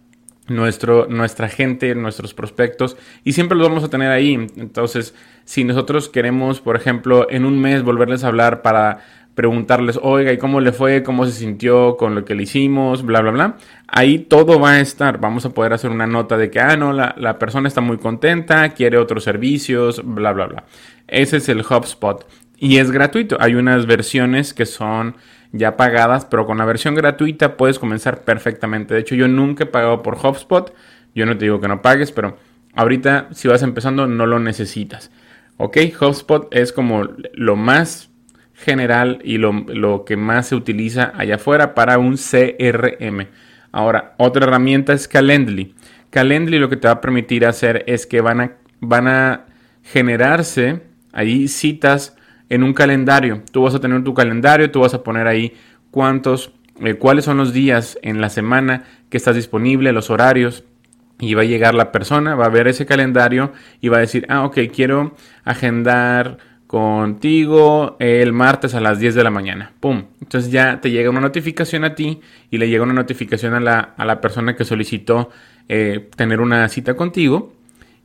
nuestro, 0.48 1.06
nuestra 1.08 1.48
gente, 1.48 1.94
nuestros 1.94 2.34
prospectos, 2.34 2.96
y 3.24 3.32
siempre 3.32 3.56
los 3.56 3.68
vamos 3.68 3.84
a 3.84 3.90
tener 3.90 4.10
ahí. 4.10 4.34
Entonces, 4.56 5.14
si 5.44 5.64
nosotros 5.64 6.08
queremos, 6.08 6.60
por 6.60 6.76
ejemplo, 6.76 7.26
en 7.30 7.44
un 7.44 7.60
mes 7.60 7.82
volverles 7.82 8.24
a 8.24 8.28
hablar 8.28 8.62
para 8.62 9.00
preguntarles, 9.34 10.00
oiga, 10.02 10.32
¿y 10.32 10.38
cómo 10.38 10.60
le 10.60 10.72
fue? 10.72 11.04
¿Cómo 11.04 11.24
se 11.24 11.32
sintió 11.32 11.96
con 11.96 12.16
lo 12.16 12.24
que 12.24 12.34
le 12.34 12.42
hicimos? 12.42 13.04
Bla, 13.04 13.20
bla, 13.20 13.30
bla. 13.30 13.56
Ahí 13.86 14.18
todo 14.18 14.58
va 14.58 14.72
a 14.72 14.80
estar. 14.80 15.20
Vamos 15.20 15.44
a 15.44 15.50
poder 15.50 15.72
hacer 15.72 15.90
una 15.90 16.08
nota 16.08 16.36
de 16.36 16.50
que, 16.50 16.58
ah, 16.58 16.76
no, 16.76 16.92
la, 16.92 17.14
la 17.16 17.38
persona 17.38 17.68
está 17.68 17.80
muy 17.80 17.98
contenta, 17.98 18.70
quiere 18.70 18.98
otros 18.98 19.22
servicios, 19.22 20.02
bla, 20.04 20.32
bla, 20.32 20.46
bla. 20.46 20.64
Ese 21.06 21.36
es 21.36 21.48
el 21.48 21.60
HubSpot. 21.60 22.26
Y 22.58 22.78
es 22.78 22.90
gratuito. 22.90 23.36
Hay 23.38 23.54
unas 23.54 23.86
versiones 23.86 24.52
que 24.52 24.66
son 24.66 25.14
ya 25.52 25.76
pagadas, 25.76 26.24
pero 26.24 26.46
con 26.46 26.58
la 26.58 26.64
versión 26.64 26.94
gratuita 26.94 27.56
puedes 27.56 27.78
comenzar 27.78 28.22
perfectamente. 28.22 28.94
De 28.94 29.00
hecho, 29.00 29.14
yo 29.14 29.28
nunca 29.28 29.64
he 29.64 29.66
pagado 29.66 30.02
por 30.02 30.16
HubSpot. 30.16 30.74
Yo 31.14 31.26
no 31.26 31.36
te 31.36 31.46
digo 31.46 31.60
que 31.60 31.68
no 31.68 31.82
pagues, 31.82 32.12
pero 32.12 32.36
ahorita 32.74 33.28
si 33.32 33.48
vas 33.48 33.62
empezando 33.62 34.06
no 34.06 34.26
lo 34.26 34.38
necesitas. 34.38 35.10
Ok, 35.56 35.78
HubSpot 36.00 36.54
es 36.54 36.72
como 36.72 37.08
lo 37.32 37.56
más 37.56 38.10
general 38.54 39.20
y 39.24 39.38
lo, 39.38 40.04
que 40.04 40.16
más 40.16 40.48
se 40.48 40.54
utiliza 40.54 41.12
allá 41.16 41.36
afuera 41.36 41.74
para 41.74 41.98
un 41.98 42.16
CRM. 42.16 43.26
Ahora, 43.72 44.14
otra 44.18 44.46
herramienta 44.46 44.92
es 44.92 45.08
Calendly. 45.08 45.74
Calendly 46.10 46.58
lo 46.58 46.68
que 46.68 46.76
te 46.76 46.88
va 46.88 46.94
a 46.94 47.00
permitir 47.00 47.46
hacer 47.46 47.84
es 47.86 48.06
que 48.06 48.20
van 48.20 48.40
a, 48.40 48.52
van 48.80 49.08
a 49.08 49.46
generarse 49.82 50.82
ahí 51.12 51.48
citas 51.48 52.16
en 52.48 52.62
un 52.62 52.72
calendario. 52.72 53.42
Tú 53.50 53.62
vas 53.62 53.74
a 53.74 53.80
tener 53.80 54.02
tu 54.04 54.14
calendario, 54.14 54.70
tú 54.70 54.80
vas 54.80 54.94
a 54.94 55.02
poner 55.02 55.26
ahí 55.26 55.54
cuántos, 55.90 56.52
eh, 56.80 56.94
cuáles 56.94 57.24
son 57.24 57.36
los 57.36 57.52
días 57.52 57.98
en 58.02 58.20
la 58.20 58.30
semana 58.30 58.84
que 59.10 59.16
estás 59.16 59.36
disponible, 59.36 59.92
los 59.92 60.10
horarios. 60.10 60.64
Y 61.20 61.34
va 61.34 61.42
a 61.42 61.46
llegar 61.46 61.74
la 61.74 61.90
persona, 61.90 62.36
va 62.36 62.46
a 62.46 62.50
ver 62.50 62.68
ese 62.68 62.86
calendario 62.86 63.52
y 63.80 63.88
va 63.88 63.96
a 63.96 64.00
decir, 64.00 64.24
ah, 64.28 64.44
ok, 64.44 64.58
quiero 64.72 65.16
agendar 65.44 66.38
contigo 66.68 67.96
el 67.98 68.32
martes 68.32 68.74
a 68.74 68.80
las 68.80 69.00
10 69.00 69.16
de 69.16 69.24
la 69.24 69.30
mañana. 69.30 69.72
¡Pum! 69.80 70.04
Entonces 70.20 70.52
ya 70.52 70.80
te 70.80 70.92
llega 70.92 71.10
una 71.10 71.20
notificación 71.20 71.84
a 71.84 71.96
ti 71.96 72.20
y 72.50 72.58
le 72.58 72.68
llega 72.68 72.84
una 72.84 72.92
notificación 72.92 73.54
a 73.54 73.60
la, 73.60 73.94
a 73.96 74.04
la 74.04 74.20
persona 74.20 74.54
que 74.54 74.64
solicitó 74.64 75.30
eh, 75.68 76.08
tener 76.14 76.40
una 76.40 76.68
cita 76.68 76.94
contigo 76.94 77.57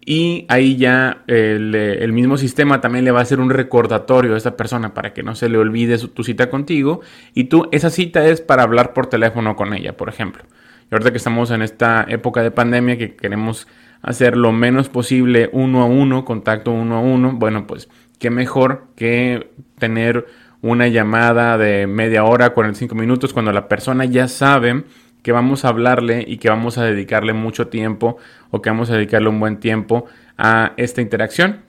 y 0.05 0.45
ahí 0.49 0.75
ya 0.75 1.23
el, 1.27 2.11
mismo 2.11 2.37
sistema 2.37 2.81
también 2.81 3.05
le 3.05 3.11
va 3.11 3.19
a 3.19 3.23
hacer 3.23 3.39
un 3.39 3.49
recordatorio 3.49 4.33
a 4.33 4.37
esa 4.37 4.57
persona 4.57 4.93
para 4.93 5.13
que 5.13 5.23
no 5.23 5.33
se 5.35 5.47
le 5.47 5.57
olvide 5.57 5.97
tu 5.97 6.23
cita 6.23 6.49
contigo. 6.49 7.01
Y 7.33 7.45
tú, 7.45 7.69
esa 7.71 7.89
cita 7.89 8.25
es 8.27 8.41
para 8.41 8.63
hablar 8.63 8.93
por 8.93 9.07
teléfono 9.07 9.55
con 9.55 9.73
ella, 9.73 9.95
por 9.95 10.09
ejemplo. 10.09 10.43
Y 10.91 10.93
ahorita 10.93 11.11
que 11.11 11.17
estamos 11.17 11.51
en 11.51 11.61
esta 11.61 12.05
época 12.09 12.43
de 12.43 12.51
pandemia 12.51 12.97
que 12.97 13.15
queremos 13.15 13.67
hacer 14.01 14.35
lo 14.35 14.51
menos 14.51 14.89
posible 14.89 15.49
uno 15.53 15.81
a 15.81 15.85
uno, 15.85 16.25
contacto 16.25 16.71
uno 16.71 16.97
a 16.97 16.99
uno, 16.99 17.31
bueno, 17.33 17.65
pues 17.65 17.87
qué 18.19 18.29
mejor 18.29 18.87
que 18.97 19.51
tener 19.79 20.25
una 20.61 20.87
llamada 20.89 21.57
de 21.57 21.87
media 21.87 22.25
hora, 22.25 22.53
45 22.53 22.93
minutos, 22.95 23.33
cuando 23.33 23.53
la 23.53 23.69
persona 23.69 24.05
ya 24.05 24.27
sabe 24.27 24.83
que 25.23 25.31
vamos 25.31 25.65
a 25.65 25.69
hablarle 25.69 26.23
y 26.27 26.37
que 26.37 26.49
vamos 26.49 26.77
a 26.77 26.83
dedicarle 26.83 27.33
mucho 27.33 27.69
tiempo 27.69 28.17
o 28.51 28.61
que 28.61 28.69
vamos 28.69 28.91
a 28.91 28.95
dedicarle 28.95 29.29
un 29.29 29.39
buen 29.39 29.57
tiempo 29.57 30.05
a 30.37 30.73
esta 30.77 31.01
interacción. 31.01 31.61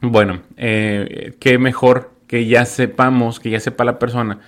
Bueno, 0.00 0.40
eh, 0.56 1.34
qué 1.40 1.58
mejor 1.58 2.12
que 2.26 2.46
ya 2.46 2.64
sepamos, 2.64 3.40
que 3.40 3.50
ya 3.50 3.60
sepa 3.60 3.84
la 3.84 3.98
persona, 3.98 4.38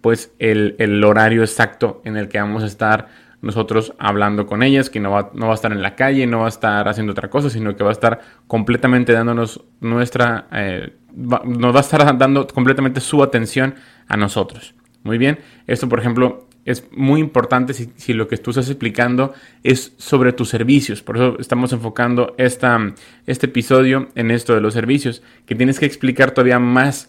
pues 0.00 0.32
el, 0.38 1.02
horario 1.04 1.42
exacto 1.42 2.00
en 2.04 2.16
el 2.16 2.28
que 2.28 2.38
vamos 2.38 2.62
a 2.62 2.66
estar 2.66 3.08
nosotros 3.42 3.92
hablando 3.98 4.46
con 4.46 4.62
ellas, 4.62 4.88
que 4.88 5.00
no 5.00 5.10
va, 5.10 5.30
no 5.34 5.46
va, 5.46 5.52
a 5.52 5.54
estar 5.54 5.72
en 5.72 5.82
la 5.82 5.94
calle, 5.94 6.26
no 6.26 6.40
va 6.40 6.46
a 6.46 6.48
estar 6.48 6.88
haciendo 6.88 7.12
otra 7.12 7.28
cosa, 7.28 7.50
sino 7.50 7.76
que 7.76 7.84
va 7.84 7.90
a 7.90 7.92
estar 7.92 8.20
completamente 8.46 9.12
dándonos 9.12 9.64
nuestra, 9.80 10.46
eh, 10.52 10.94
nos 11.14 11.74
va 11.74 11.78
a 11.78 11.82
estar 11.82 12.18
dando 12.18 12.46
completamente 12.46 13.00
su 13.00 13.22
atención 13.22 13.74
a 14.08 14.16
nosotros. 14.16 14.74
Muy 15.02 15.18
bien, 15.18 15.38
esto 15.66 15.88
por 15.88 16.00
ejemplo 16.00 16.45
es 16.66 16.84
muy 16.90 17.20
importante 17.20 17.72
si, 17.72 18.12
lo 18.12 18.26
que 18.28 18.36
tú 18.36 18.50
estás 18.50 18.68
explicando 18.68 19.32
es 19.62 19.94
sobre 19.96 20.32
tus 20.32 20.48
servicios. 20.48 21.00
Por 21.00 21.16
eso 21.16 21.36
estamos 21.38 21.72
enfocando 21.72 22.34
este 22.36 23.46
episodio 23.46 24.08
en 24.16 24.32
esto 24.32 24.52
de 24.52 24.60
los 24.60 24.74
servicios, 24.74 25.22
que 25.46 25.54
tienes 25.54 25.78
que 25.78 25.86
explicar 25.86 26.32
todavía 26.32 26.58
más 26.58 27.08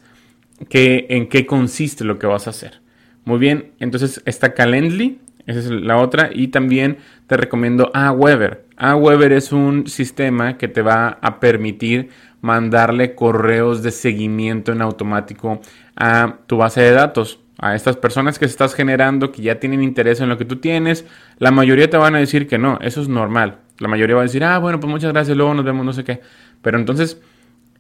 que, 0.70 1.08
en 1.10 1.28
qué 1.28 1.48
consiste 1.48 2.04
lo 2.04 2.20
que 2.20 2.28
vas 2.28 2.46
a 2.46 2.52
hacer. 2.52 2.82
Muy 3.26 3.40
bien, 3.40 3.72
entonces 3.80 4.22
está 4.26 4.54
Calendly, 4.54 5.20
esa 5.48 5.60
es 5.60 5.70
la 5.72 5.98
otra, 5.98 6.30
y 6.32 6.50
también 6.50 7.00
te 7.26 7.36
recomiendo 7.36 7.90
Aweber. 7.96 8.66
Aweber 8.78 9.34
es 9.34 9.52
un 9.52 9.88
sistema 9.88 10.58
que 10.58 10.68
te 10.68 10.84
va 10.84 11.18
a 11.22 11.40
permitir 11.40 12.10
mandarle 12.42 13.16
correos 13.16 13.82
de 13.82 13.90
seguimiento 13.90 14.72
en 14.72 14.84
automático 14.84 15.62
a 15.96 16.38
tu 16.46 16.58
base 16.58 16.82
de 16.82 16.92
datos 16.92 17.40
a 17.60 17.76
estas 17.76 17.98
personas 17.98 18.38
que 18.40 18.46
estás 18.46 18.74
generando 18.74 19.32
que 19.32 19.42
ya 19.42 19.60
tienen 19.60 19.82
interés 19.82 20.22
en 20.22 20.30
lo 20.30 20.38
que 20.38 20.46
tú 20.46 20.58
tienes, 20.58 21.06
la 21.40 21.52
mayoría 21.52 21.90
te 21.90 21.98
van 21.98 22.16
a 22.16 22.20
decir 22.20 22.48
que 22.48 22.58
no, 22.58 22.78
eso 22.82 23.02
es 23.02 23.08
normal. 23.08 23.60
La 23.80 23.88
mayoría 23.88 24.16
va 24.16 24.22
a 24.22 24.26
decir, 24.26 24.44
ah, 24.44 24.58
bueno, 24.60 24.80
pues 24.80 24.90
muchas 24.90 25.12
gracias, 25.12 25.36
luego 25.36 25.54
nos 25.54 25.66
vemos, 25.66 25.86
no 25.86 25.94
sé 25.94 26.04
qué. 26.04 26.22
Pero 26.62 26.78
entonces, 26.78 27.22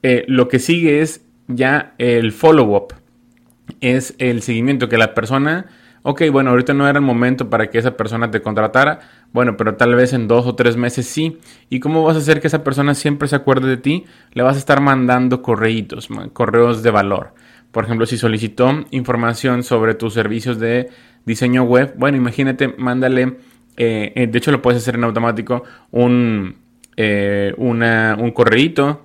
eh, 0.03 0.25
lo 0.27 0.47
que 0.47 0.59
sigue 0.59 1.01
es 1.01 1.23
ya 1.47 1.93
el 1.97 2.31
follow-up, 2.31 2.93
es 3.81 4.15
el 4.17 4.41
seguimiento, 4.41 4.89
que 4.89 4.97
la 4.97 5.13
persona, 5.13 5.65
ok, 6.03 6.23
bueno, 6.31 6.51
ahorita 6.51 6.73
no 6.73 6.87
era 6.87 6.99
el 6.99 7.05
momento 7.05 7.49
para 7.49 7.69
que 7.69 7.77
esa 7.77 7.97
persona 7.97 8.31
te 8.31 8.41
contratara, 8.41 8.99
bueno, 9.33 9.57
pero 9.57 9.75
tal 9.75 9.95
vez 9.95 10.13
en 10.13 10.27
dos 10.27 10.45
o 10.45 10.55
tres 10.55 10.77
meses 10.77 11.05
sí. 11.05 11.37
¿Y 11.69 11.79
cómo 11.79 12.03
vas 12.03 12.15
a 12.15 12.19
hacer 12.19 12.41
que 12.41 12.47
esa 12.47 12.63
persona 12.63 12.93
siempre 12.95 13.27
se 13.27 13.35
acuerde 13.35 13.67
de 13.67 13.77
ti? 13.77 14.05
Le 14.31 14.43
vas 14.43 14.55
a 14.55 14.59
estar 14.59 14.81
mandando 14.81 15.41
correitos, 15.41 16.07
correos 16.33 16.81
de 16.81 16.91
valor. 16.91 17.33
Por 17.77 17.85
ejemplo, 17.85 18.07
si 18.07 18.17
solicitó 18.17 18.85
información 18.89 19.61
sobre 19.61 19.93
tus 19.93 20.15
servicios 20.15 20.57
de 20.57 20.89
diseño 21.25 21.61
web, 21.61 21.93
bueno, 21.95 22.17
imagínate, 22.17 22.69
mándale, 22.69 23.37
eh, 23.77 24.13
eh, 24.15 24.25
de 24.25 24.35
hecho 24.35 24.51
lo 24.51 24.63
puedes 24.63 24.81
hacer 24.81 24.95
en 24.95 25.03
automático, 25.03 25.61
un, 25.91 26.55
eh, 26.95 27.53
un 27.55 28.33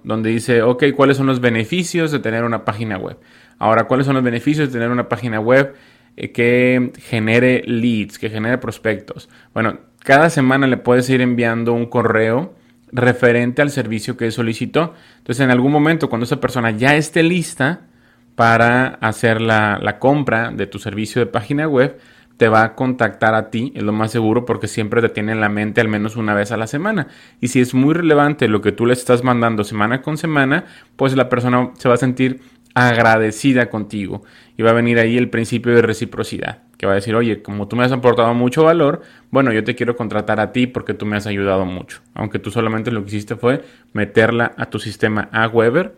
donde 0.04 0.30
dice, 0.30 0.62
ok, 0.62 0.84
¿cuáles 0.96 1.18
son 1.18 1.26
los 1.26 1.40
beneficios 1.40 2.12
de 2.12 2.20
tener 2.20 2.44
una 2.44 2.64
página 2.64 2.96
web? 2.96 3.18
Ahora, 3.58 3.84
¿cuáles 3.84 4.06
son 4.06 4.14
los 4.14 4.24
beneficios 4.24 4.68
de 4.68 4.72
tener 4.72 4.88
una 4.88 5.06
página 5.06 5.38
web 5.38 5.74
que 6.16 6.92
genere 6.98 7.64
leads, 7.66 8.18
que 8.18 8.30
genere 8.30 8.56
prospectos? 8.56 9.28
Bueno, 9.52 9.80
cada 9.98 10.30
semana 10.30 10.66
le 10.66 10.78
puedes 10.78 11.10
ir 11.10 11.20
enviando 11.20 11.74
un 11.74 11.84
correo 11.84 12.54
referente 12.90 13.60
al 13.60 13.68
servicio 13.68 14.16
que 14.16 14.30
solicitó. 14.30 14.94
Entonces, 15.18 15.44
en 15.44 15.50
algún 15.50 15.72
momento, 15.72 16.08
cuando 16.08 16.24
esa 16.24 16.40
persona 16.40 16.70
ya 16.70 16.96
esté 16.96 17.22
lista, 17.22 17.88
para 18.34 18.86
hacer 19.00 19.40
la, 19.40 19.96
compra 19.98 20.50
de 20.50 20.66
tu 20.66 20.78
servicio 20.78 21.20
de 21.20 21.26
página 21.26 21.68
web, 21.68 21.98
te 22.36 22.48
va 22.48 22.64
a 22.64 22.74
contactar 22.74 23.34
a 23.34 23.50
ti, 23.50 23.72
es 23.76 23.82
lo 23.82 23.92
más 23.92 24.10
seguro 24.10 24.44
porque 24.44 24.66
siempre 24.66 25.00
te 25.00 25.10
tiene 25.10 25.32
en 25.32 25.40
la 25.40 25.48
mente 25.48 25.80
al 25.80 25.88
menos 25.88 26.16
una 26.16 26.34
vez 26.34 26.50
a 26.50 26.56
la 26.56 26.66
semana. 26.66 27.08
Y 27.40 27.48
si 27.48 27.60
es 27.60 27.74
muy 27.74 27.94
relevante 27.94 28.48
lo 28.48 28.60
que 28.60 28.72
tú 28.72 28.86
le 28.86 28.94
estás 28.94 29.22
mandando 29.22 29.64
semana 29.64 30.02
con 30.02 30.16
semana, 30.16 30.64
pues 30.96 31.14
la 31.14 31.28
persona 31.28 31.70
se 31.78 31.88
va 31.88 31.94
a 31.94 31.98
sentir 31.98 32.40
agradecida 32.74 33.68
contigo 33.68 34.22
y 34.56 34.62
va 34.62 34.70
a 34.70 34.74
venir 34.74 34.98
ahí 34.98 35.16
el 35.16 35.28
principio 35.28 35.74
de 35.74 35.82
reciprocidad, 35.82 36.62
que 36.78 36.86
va 36.86 36.92
a 36.92 36.96
decir, 36.96 37.14
oye, 37.14 37.42
como 37.42 37.68
tú 37.68 37.76
me 37.76 37.84
has 37.84 37.92
aportado 37.92 38.32
mucho 38.34 38.64
valor, 38.64 39.02
bueno, 39.30 39.52
yo 39.52 39.62
te 39.62 39.74
quiero 39.74 39.94
contratar 39.94 40.40
a 40.40 40.52
ti 40.52 40.66
porque 40.66 40.94
tú 40.94 41.04
me 41.06 41.16
has 41.16 41.26
ayudado 41.26 41.66
mucho, 41.66 42.00
aunque 42.14 42.38
tú 42.38 42.50
solamente 42.50 42.90
lo 42.90 43.02
que 43.02 43.08
hiciste 43.08 43.36
fue 43.36 43.62
meterla 43.92 44.52
a 44.56 44.66
tu 44.66 44.78
sistema 44.78 45.28
Aweber 45.32 45.94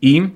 y 0.00 0.32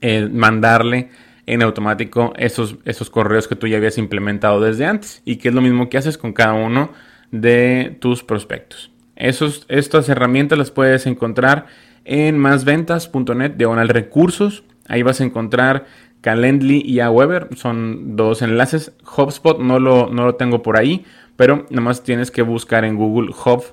eh, 0.00 0.28
mandarle 0.32 1.10
en 1.46 1.62
automático 1.62 2.32
esos, 2.36 2.76
esos 2.84 3.10
correos 3.10 3.48
que 3.48 3.56
tú 3.56 3.66
ya 3.66 3.76
habías 3.76 3.98
implementado 3.98 4.60
desde 4.60 4.86
antes 4.86 5.22
y 5.24 5.36
que 5.36 5.48
es 5.48 5.54
lo 5.54 5.60
mismo 5.60 5.88
que 5.88 5.98
haces 5.98 6.16
con 6.16 6.32
cada 6.32 6.54
uno 6.54 6.92
de 7.32 7.96
tus 8.00 8.22
prospectos. 8.22 8.90
Esos, 9.16 9.66
estas 9.68 10.08
herramientas 10.08 10.58
las 10.58 10.70
puedes 10.70 11.06
encontrar 11.06 11.66
en 12.04 12.38
másventas.net 12.38 13.52
de 13.52 13.66
recursos. 13.88 14.64
Ahí 14.88 15.02
vas 15.02 15.20
a 15.20 15.24
encontrar 15.24 15.86
Calendly 16.20 16.82
y 16.84 17.00
Aweber. 17.00 17.48
Son 17.56 18.16
dos 18.16 18.42
enlaces. 18.42 18.92
HubSpot 19.16 19.58
no 19.58 19.78
lo, 19.78 20.08
no 20.10 20.24
lo 20.24 20.34
tengo 20.36 20.62
por 20.62 20.78
ahí, 20.78 21.04
pero 21.36 21.66
nada 21.70 21.82
más 21.82 22.02
tienes 22.02 22.30
que 22.30 22.42
buscar 22.42 22.84
en 22.84 22.96
Google 22.96 23.30
Hub, 23.44 23.64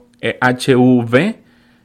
H-U-V, 0.41 1.21
eh, 1.21 1.39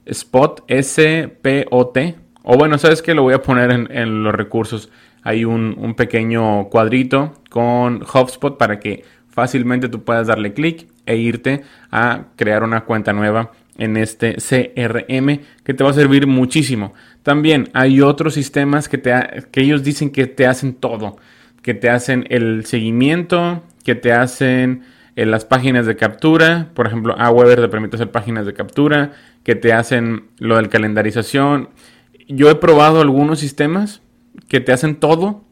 Spot, 0.07 0.65
S-P-O-T. 0.67 2.17
O 2.43 2.57
bueno, 2.57 2.79
sabes 2.79 3.03
que 3.03 3.15
lo 3.15 3.23
voy 3.23 3.35
a 3.35 3.43
poner 3.43 3.71
en 3.71 4.25
los 4.25 4.35
recursos 4.35 4.91
hay 5.23 5.45
un, 5.45 5.95
pequeño 5.97 6.69
cuadrito 6.69 7.33
con 7.49 8.03
HubSpot 8.03 8.59
para 8.59 8.81
que 8.81 9.05
fácilmente 9.29 9.89
tú 9.89 10.03
puedas 10.03 10.27
darle 10.27 10.53
clic 10.53 10.89
e 11.07 11.17
irte 11.17 11.63
a 11.91 12.25
crear 12.37 12.65
una 12.65 12.83
cuenta 12.83 13.13
nueva 13.13 13.53
en 13.79 13.97
este 13.97 14.35
CRM 14.37 15.41
que 15.65 15.75
te 15.75 15.85
va 15.85 15.91
a 15.91 15.95
servir 15.95 16.27
muchísimo. 16.27 16.93
También 17.23 17.71
hay 17.73 18.01
otros 18.01 18.35
sistemas 18.35 18.89
que, 18.89 18.99
te 18.99 19.13
que 19.51 19.63
ellos 19.63 19.83
dicen 19.83 20.11
que 20.11 20.27
te 20.27 20.47
hacen 20.47 20.75
todo, 20.75 21.17
que 21.63 21.75
te 21.75 21.89
hacen 21.89 22.27
el 22.29 22.67
seguimiento, 22.67 23.63
que 23.85 23.95
te 23.95 24.13
hacen 24.13 24.83
en 25.15 25.29
eh, 25.29 25.31
las 25.31 25.45
páginas 25.45 25.87
de 25.87 25.97
captura, 25.97 26.71
por 26.75 26.87
ejemplo, 26.87 27.15
Aweber 27.19 27.61
te 27.61 27.69
permite 27.69 27.97
hacer 27.97 28.11
páginas 28.11 28.47
de 28.47 28.55
captura, 28.55 29.13
que 29.45 29.55
te 29.55 29.73
hacen 29.73 30.29
lo 30.39 30.57
del 30.57 30.69
calendarización. 30.69 31.69
Yo 32.35 32.51
he 32.51 32.55
probado 32.55 33.01
algunos 33.01 33.41
sistemas 33.41 34.01
que 34.49 34.61
te 34.61 34.73
hacen 34.73 34.97
todo, 34.97 35.45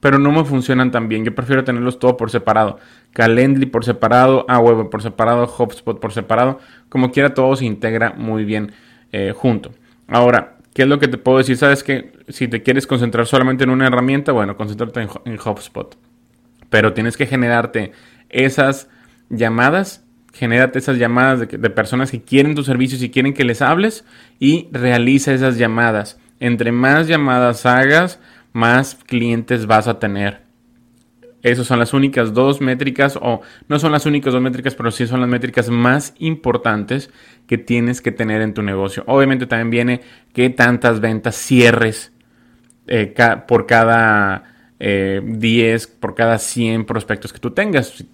pero 0.00 0.18
no 0.18 0.32
me 0.32 0.44
funcionan 0.44 0.90
tan 0.90 1.08
bien. 1.08 1.24
Yo 1.24 1.34
prefiero 1.34 1.64
tenerlos 1.64 1.98
todo 1.98 2.16
por 2.16 2.30
separado. 2.30 2.78
Calendly 3.12 3.66
por 3.66 3.84
separado, 3.84 4.44
Aweber 4.48 4.88
por 4.88 5.02
separado, 5.02 5.44
HubSpot 5.46 6.00
por 6.00 6.12
separado. 6.12 6.58
Como 6.88 7.12
quiera, 7.12 7.34
todo 7.34 7.54
se 7.56 7.64
integra 7.64 8.12
muy 8.16 8.44
bien 8.44 8.72
eh, 9.12 9.32
junto. 9.34 9.72
Ahora, 10.08 10.56
¿qué 10.74 10.82
es 10.82 10.88
lo 10.88 10.98
que 10.98 11.08
te 11.08 11.18
puedo 11.18 11.38
decir? 11.38 11.56
Sabes 11.56 11.82
que 11.82 12.12
si 12.28 12.48
te 12.48 12.62
quieres 12.62 12.86
concentrar 12.86 13.26
solamente 13.26 13.64
en 13.64 13.70
una 13.70 13.86
herramienta, 13.86 14.32
bueno, 14.32 14.56
concéntrate 14.56 15.08
en, 15.24 15.38
HubSpot. 15.38 15.96
Pero 16.70 16.92
tienes 16.92 17.16
que 17.16 17.26
generarte 17.26 17.92
esas 18.28 18.88
llamadas 19.28 20.05
genérate 20.36 20.78
esas 20.78 20.98
llamadas 20.98 21.40
de, 21.40 21.70
personas 21.70 22.10
que 22.10 22.22
quieren 22.22 22.54
tus 22.54 22.66
servicios 22.66 23.02
y 23.02 23.10
quieren 23.10 23.34
que 23.34 23.44
les 23.44 23.62
hables 23.62 24.04
y 24.38 24.68
realiza 24.72 25.32
esas 25.32 25.58
llamadas 25.58 26.18
entre 26.40 26.72
más 26.72 27.08
llamadas 27.08 27.66
hagas, 27.66 28.20
más 28.52 28.94
clientes 28.94 29.66
vas 29.66 29.88
a 29.88 29.98
tener. 29.98 30.42
Esas 31.42 31.66
son 31.66 31.78
las 31.78 31.94
únicas 31.94 32.34
dos 32.34 32.60
métricas, 32.60 33.16
o 33.20 33.40
no 33.68 33.78
son 33.78 33.92
las 33.92 34.04
únicas 34.06 34.32
dos 34.32 34.42
métricas, 34.42 34.74
pero 34.74 34.90
sí 34.90 35.06
son 35.06 35.20
las 35.20 35.28
métricas 35.28 35.68
más 35.68 36.14
importantes 36.18 37.10
que 37.46 37.56
tienes 37.56 38.00
que 38.00 38.10
tener 38.10 38.42
en 38.42 38.52
tu 38.52 38.62
negocio. 38.62 39.04
Obviamente 39.06 39.46
también 39.46 39.70
viene 39.70 40.00
qué 40.32 40.50
tantas 40.50 41.00
ventas 41.00 41.36
cierres 41.36 42.12
eh, 42.88 43.14
por 43.46 43.66
cada 43.66 44.44
10, 44.78 44.80
eh, 44.80 45.88
por 46.00 46.14
cada 46.14 46.38
100 46.38 46.84
prospectos 46.84 47.32
que 47.32 47.38
tú 47.38 47.52
tengas. 47.52 48.04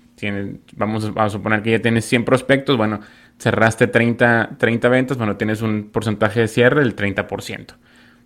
Vamos, 0.77 1.11
a 1.17 1.29
suponer 1.29 1.63
que 1.63 1.73
ya 1.73 1.83
tienes 1.83 2.05
100 2.05 2.25
prospectos, 2.25 2.77
bueno, 2.77 3.01
cerraste 3.39 3.87
30, 3.87 4.57
30 4.59 4.89
ventas, 4.89 5.17
bueno, 5.19 5.37
tienes 5.37 5.63
un 5.63 5.91
porcentaje 5.91 6.41
de 6.41 6.49
cierre 6.49 6.81
del 6.81 6.95
30%. 6.95 7.75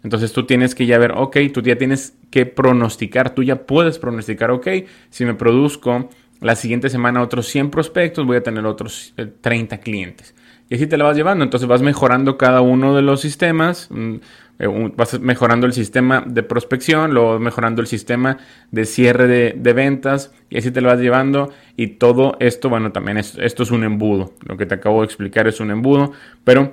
Entonces 0.03 0.33
tú 0.33 0.45
tienes 0.45 0.75
que 0.75 0.87
ya 0.87 0.99
ver, 0.99 1.13
ok, 1.13 1.37
tú 1.53 1.63
ya 1.63 1.77
tienes 1.77 2.17
que 2.31 2.47
pronosticar, 2.47 3.31
tú 3.31 3.43
ya 3.43 3.67
puedes 3.67 3.99
pronosticar, 3.99 4.51
ok, 4.51 4.69
si 5.11 5.25
me 5.25 5.35
produzco 5.35 6.11
la 6.41 6.55
siguiente 6.55 6.91
semana 6.91 7.23
otros 7.23 7.47
100 7.47 7.71
prospectos, 7.71 8.27
voy 8.27 8.37
a 8.37 8.43
tener 8.43 8.67
otros 8.67 9.15
30 9.41 9.75
eh, 9.75 9.81
clientes. 9.81 10.35
Y 10.69 10.75
así 10.75 10.87
te 10.87 10.97
la 10.97 11.05
vas 11.05 11.17
llevando, 11.17 11.45
entonces 11.45 11.69
vas 11.69 11.81
mejorando 11.81 12.37
cada 12.37 12.61
uno 12.61 12.95
de 12.95 13.03
los 13.03 13.21
sistemas, 13.21 13.89
eh, 14.59 14.93
vas 14.97 15.21
mejorando 15.21 15.67
el 15.67 15.73
sistema 15.73 16.25
de 16.27 16.43
prospección, 16.43 17.13
luego 17.13 17.39
mejorando 17.39 17.83
el 17.83 17.87
sistema 17.87 18.39
de 18.71 18.85
cierre 18.87 19.27
de, 19.27 19.73
ventas 19.73 20.33
y 20.49 20.59
así 20.59 20.71
te 20.71 20.81
lo 20.81 20.89
vas 20.89 20.99
llevando 20.99 21.51
y 21.77 21.89
todo 21.89 22.37
esto, 22.41 22.69
bueno, 22.69 22.93
también 22.93 23.19
esto 23.19 23.63
es 23.63 23.71
un 23.71 23.85
embudo, 23.85 24.33
lo 24.47 24.57
que 24.57 24.67
te 24.67 24.75
acabo 24.75 25.01
de 25.01 25.07
explicar 25.07 25.47
es 25.47 25.61
un 25.61 25.71
embudo, 25.71 26.13
pero 26.45 26.73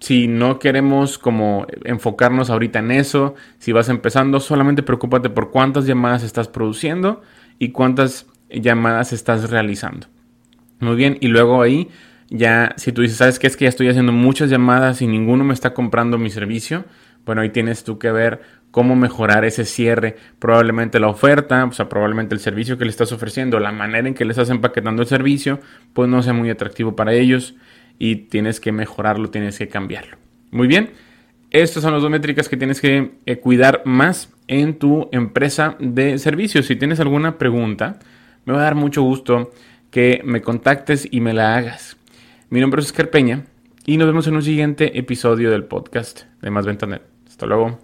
si 0.00 0.28
no 0.28 0.58
queremos 0.58 1.18
como 1.18 1.66
enfocarnos 1.84 2.50
ahorita 2.50 2.78
en 2.78 2.90
eso, 2.90 3.34
si 3.58 3.72
vas 3.72 3.88
empezando, 3.88 4.38
solamente 4.38 4.82
preocúpate 4.82 5.30
por 5.30 5.50
cuántas 5.50 5.86
llamadas 5.86 6.22
estás 6.22 6.48
produciendo 6.48 7.22
y 7.58 7.70
cuántas 7.70 8.26
llamadas 8.50 9.12
estás 9.12 9.50
realizando. 9.50 10.06
Muy 10.80 10.94
bien, 10.94 11.18
y 11.20 11.28
luego 11.28 11.60
ahí 11.60 11.88
ya, 12.30 12.74
si 12.76 12.92
tú 12.92 13.02
dices, 13.02 13.18
sabes 13.18 13.38
que 13.38 13.46
es 13.46 13.56
que 13.56 13.64
ya 13.64 13.70
estoy 13.70 13.88
haciendo 13.88 14.12
muchas 14.12 14.50
llamadas 14.50 15.00
y 15.02 15.06
ninguno 15.06 15.44
me 15.44 15.54
está 15.54 15.72
comprando 15.72 16.18
mi 16.18 16.30
servicio, 16.30 16.84
bueno, 17.24 17.42
ahí 17.42 17.50
tienes 17.50 17.84
tú 17.84 17.98
que 17.98 18.10
ver 18.10 18.40
cómo 18.70 18.96
mejorar 18.96 19.44
ese 19.44 19.64
cierre, 19.64 20.16
probablemente 20.38 21.00
la 21.00 21.08
oferta, 21.08 21.64
o 21.64 21.72
sea, 21.72 21.88
probablemente 21.88 22.34
el 22.34 22.40
servicio 22.40 22.76
que 22.78 22.84
le 22.84 22.90
estás 22.90 23.12
ofreciendo, 23.12 23.58
la 23.60 23.72
manera 23.72 24.08
en 24.08 24.14
que 24.14 24.24
le 24.24 24.32
estás 24.32 24.50
empaquetando 24.50 25.02
el 25.02 25.08
servicio, 25.08 25.60
pues 25.94 26.08
no 26.08 26.22
sea 26.22 26.32
muy 26.32 26.50
atractivo 26.50 26.96
para 26.96 27.12
ellos 27.14 27.54
y 27.98 28.16
tienes 28.16 28.60
que 28.60 28.72
mejorarlo, 28.72 29.30
tienes 29.30 29.58
que 29.58 29.68
cambiarlo. 29.68 30.16
Muy 30.50 30.68
bien, 30.68 30.90
estas 31.50 31.82
son 31.82 31.94
las 31.94 32.02
dos 32.02 32.10
métricas 32.10 32.48
que 32.48 32.56
tienes 32.56 32.80
que 32.80 33.12
eh, 33.24 33.36
cuidar 33.38 33.82
más 33.86 34.30
en 34.48 34.78
tu 34.78 35.08
empresa 35.12 35.76
de 35.78 36.18
servicios. 36.18 36.66
Si 36.66 36.76
tienes 36.76 37.00
alguna 37.00 37.38
pregunta, 37.38 37.98
me 38.44 38.52
va 38.52 38.60
a 38.60 38.64
dar 38.64 38.74
mucho 38.74 39.02
gusto 39.02 39.52
que 39.90 40.20
me 40.24 40.42
contactes 40.42 41.08
y 41.10 41.20
me 41.20 41.32
la 41.32 41.56
hagas. 41.56 41.96
Mi 42.50 42.62
nombre 42.62 42.80
es 42.80 42.86
Oscar 42.86 43.10
Peña 43.10 43.44
y 43.84 43.98
nos 43.98 44.06
vemos 44.06 44.26
en 44.26 44.34
un 44.34 44.42
siguiente 44.42 44.98
episodio 44.98 45.50
del 45.50 45.64
podcast 45.64 46.22
de 46.40 46.50
Más 46.50 46.64
Ventanet. 46.64 47.02
Hasta 47.28 47.44
luego. 47.44 47.78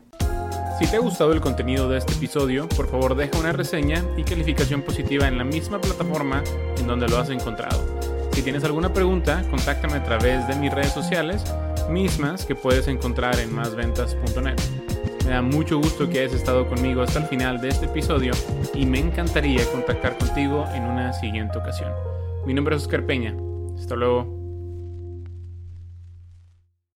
Si 0.79 0.87
te 0.87 0.97
ha 0.97 1.01
gustado 1.01 1.35
el 1.35 1.43
contenido 1.43 1.91
de 1.91 1.99
este 1.99 2.15
episodio, 2.15 2.67
por 2.71 2.89
favor 2.89 3.15
deja 3.15 3.39
una 3.39 3.53
reseña 3.53 4.03
y 4.17 4.23
calificación 4.23 4.81
positiva 4.81 5.29
en 5.29 5.37
la 5.37 5.45
misma 5.45 5.83
plataforma 5.83 6.43
en 6.79 6.87
donde 6.87 7.07
lo 7.09 7.19
has 7.19 7.29
encontrado. 7.29 7.79
Si 8.33 8.41
tienes 8.41 8.65
alguna 8.65 8.91
pregunta, 8.91 9.45
contáctame 9.51 9.97
a 9.97 10.03
través 10.03 10.49
de 10.49 10.57
mis 10.57 10.73
redes 10.73 10.95
sociales, 10.95 11.45
mismas 11.91 12.47
que 12.47 12.55
puedes 12.55 12.89
encontrar 12.89 13.39
en 13.41 13.55
másventas.net. 13.55 14.57
Me 15.27 15.31
da 15.31 15.43
mucho 15.43 15.77
gusto 15.77 16.09
que 16.09 16.21
hayas 16.21 16.33
estado 16.33 16.67
conmigo 16.67 17.03
hasta 17.03 17.19
el 17.19 17.27
final 17.27 17.61
de 17.61 17.69
este 17.69 17.85
episodio 17.85 18.33
y 18.73 18.87
me 18.87 18.99
encantaría 18.99 19.63
contactar 19.71 20.17
contigo 20.17 20.65
en 20.73 20.85
una 20.85 21.13
siguiente 21.13 21.59
ocasión. 21.59 21.93
Mi 22.47 22.55
nombre 22.55 22.77
es 22.77 22.83
Oscar 22.85 23.05
Peña. 23.05 23.37
Hasta 23.77 23.95
luego. 23.95 24.44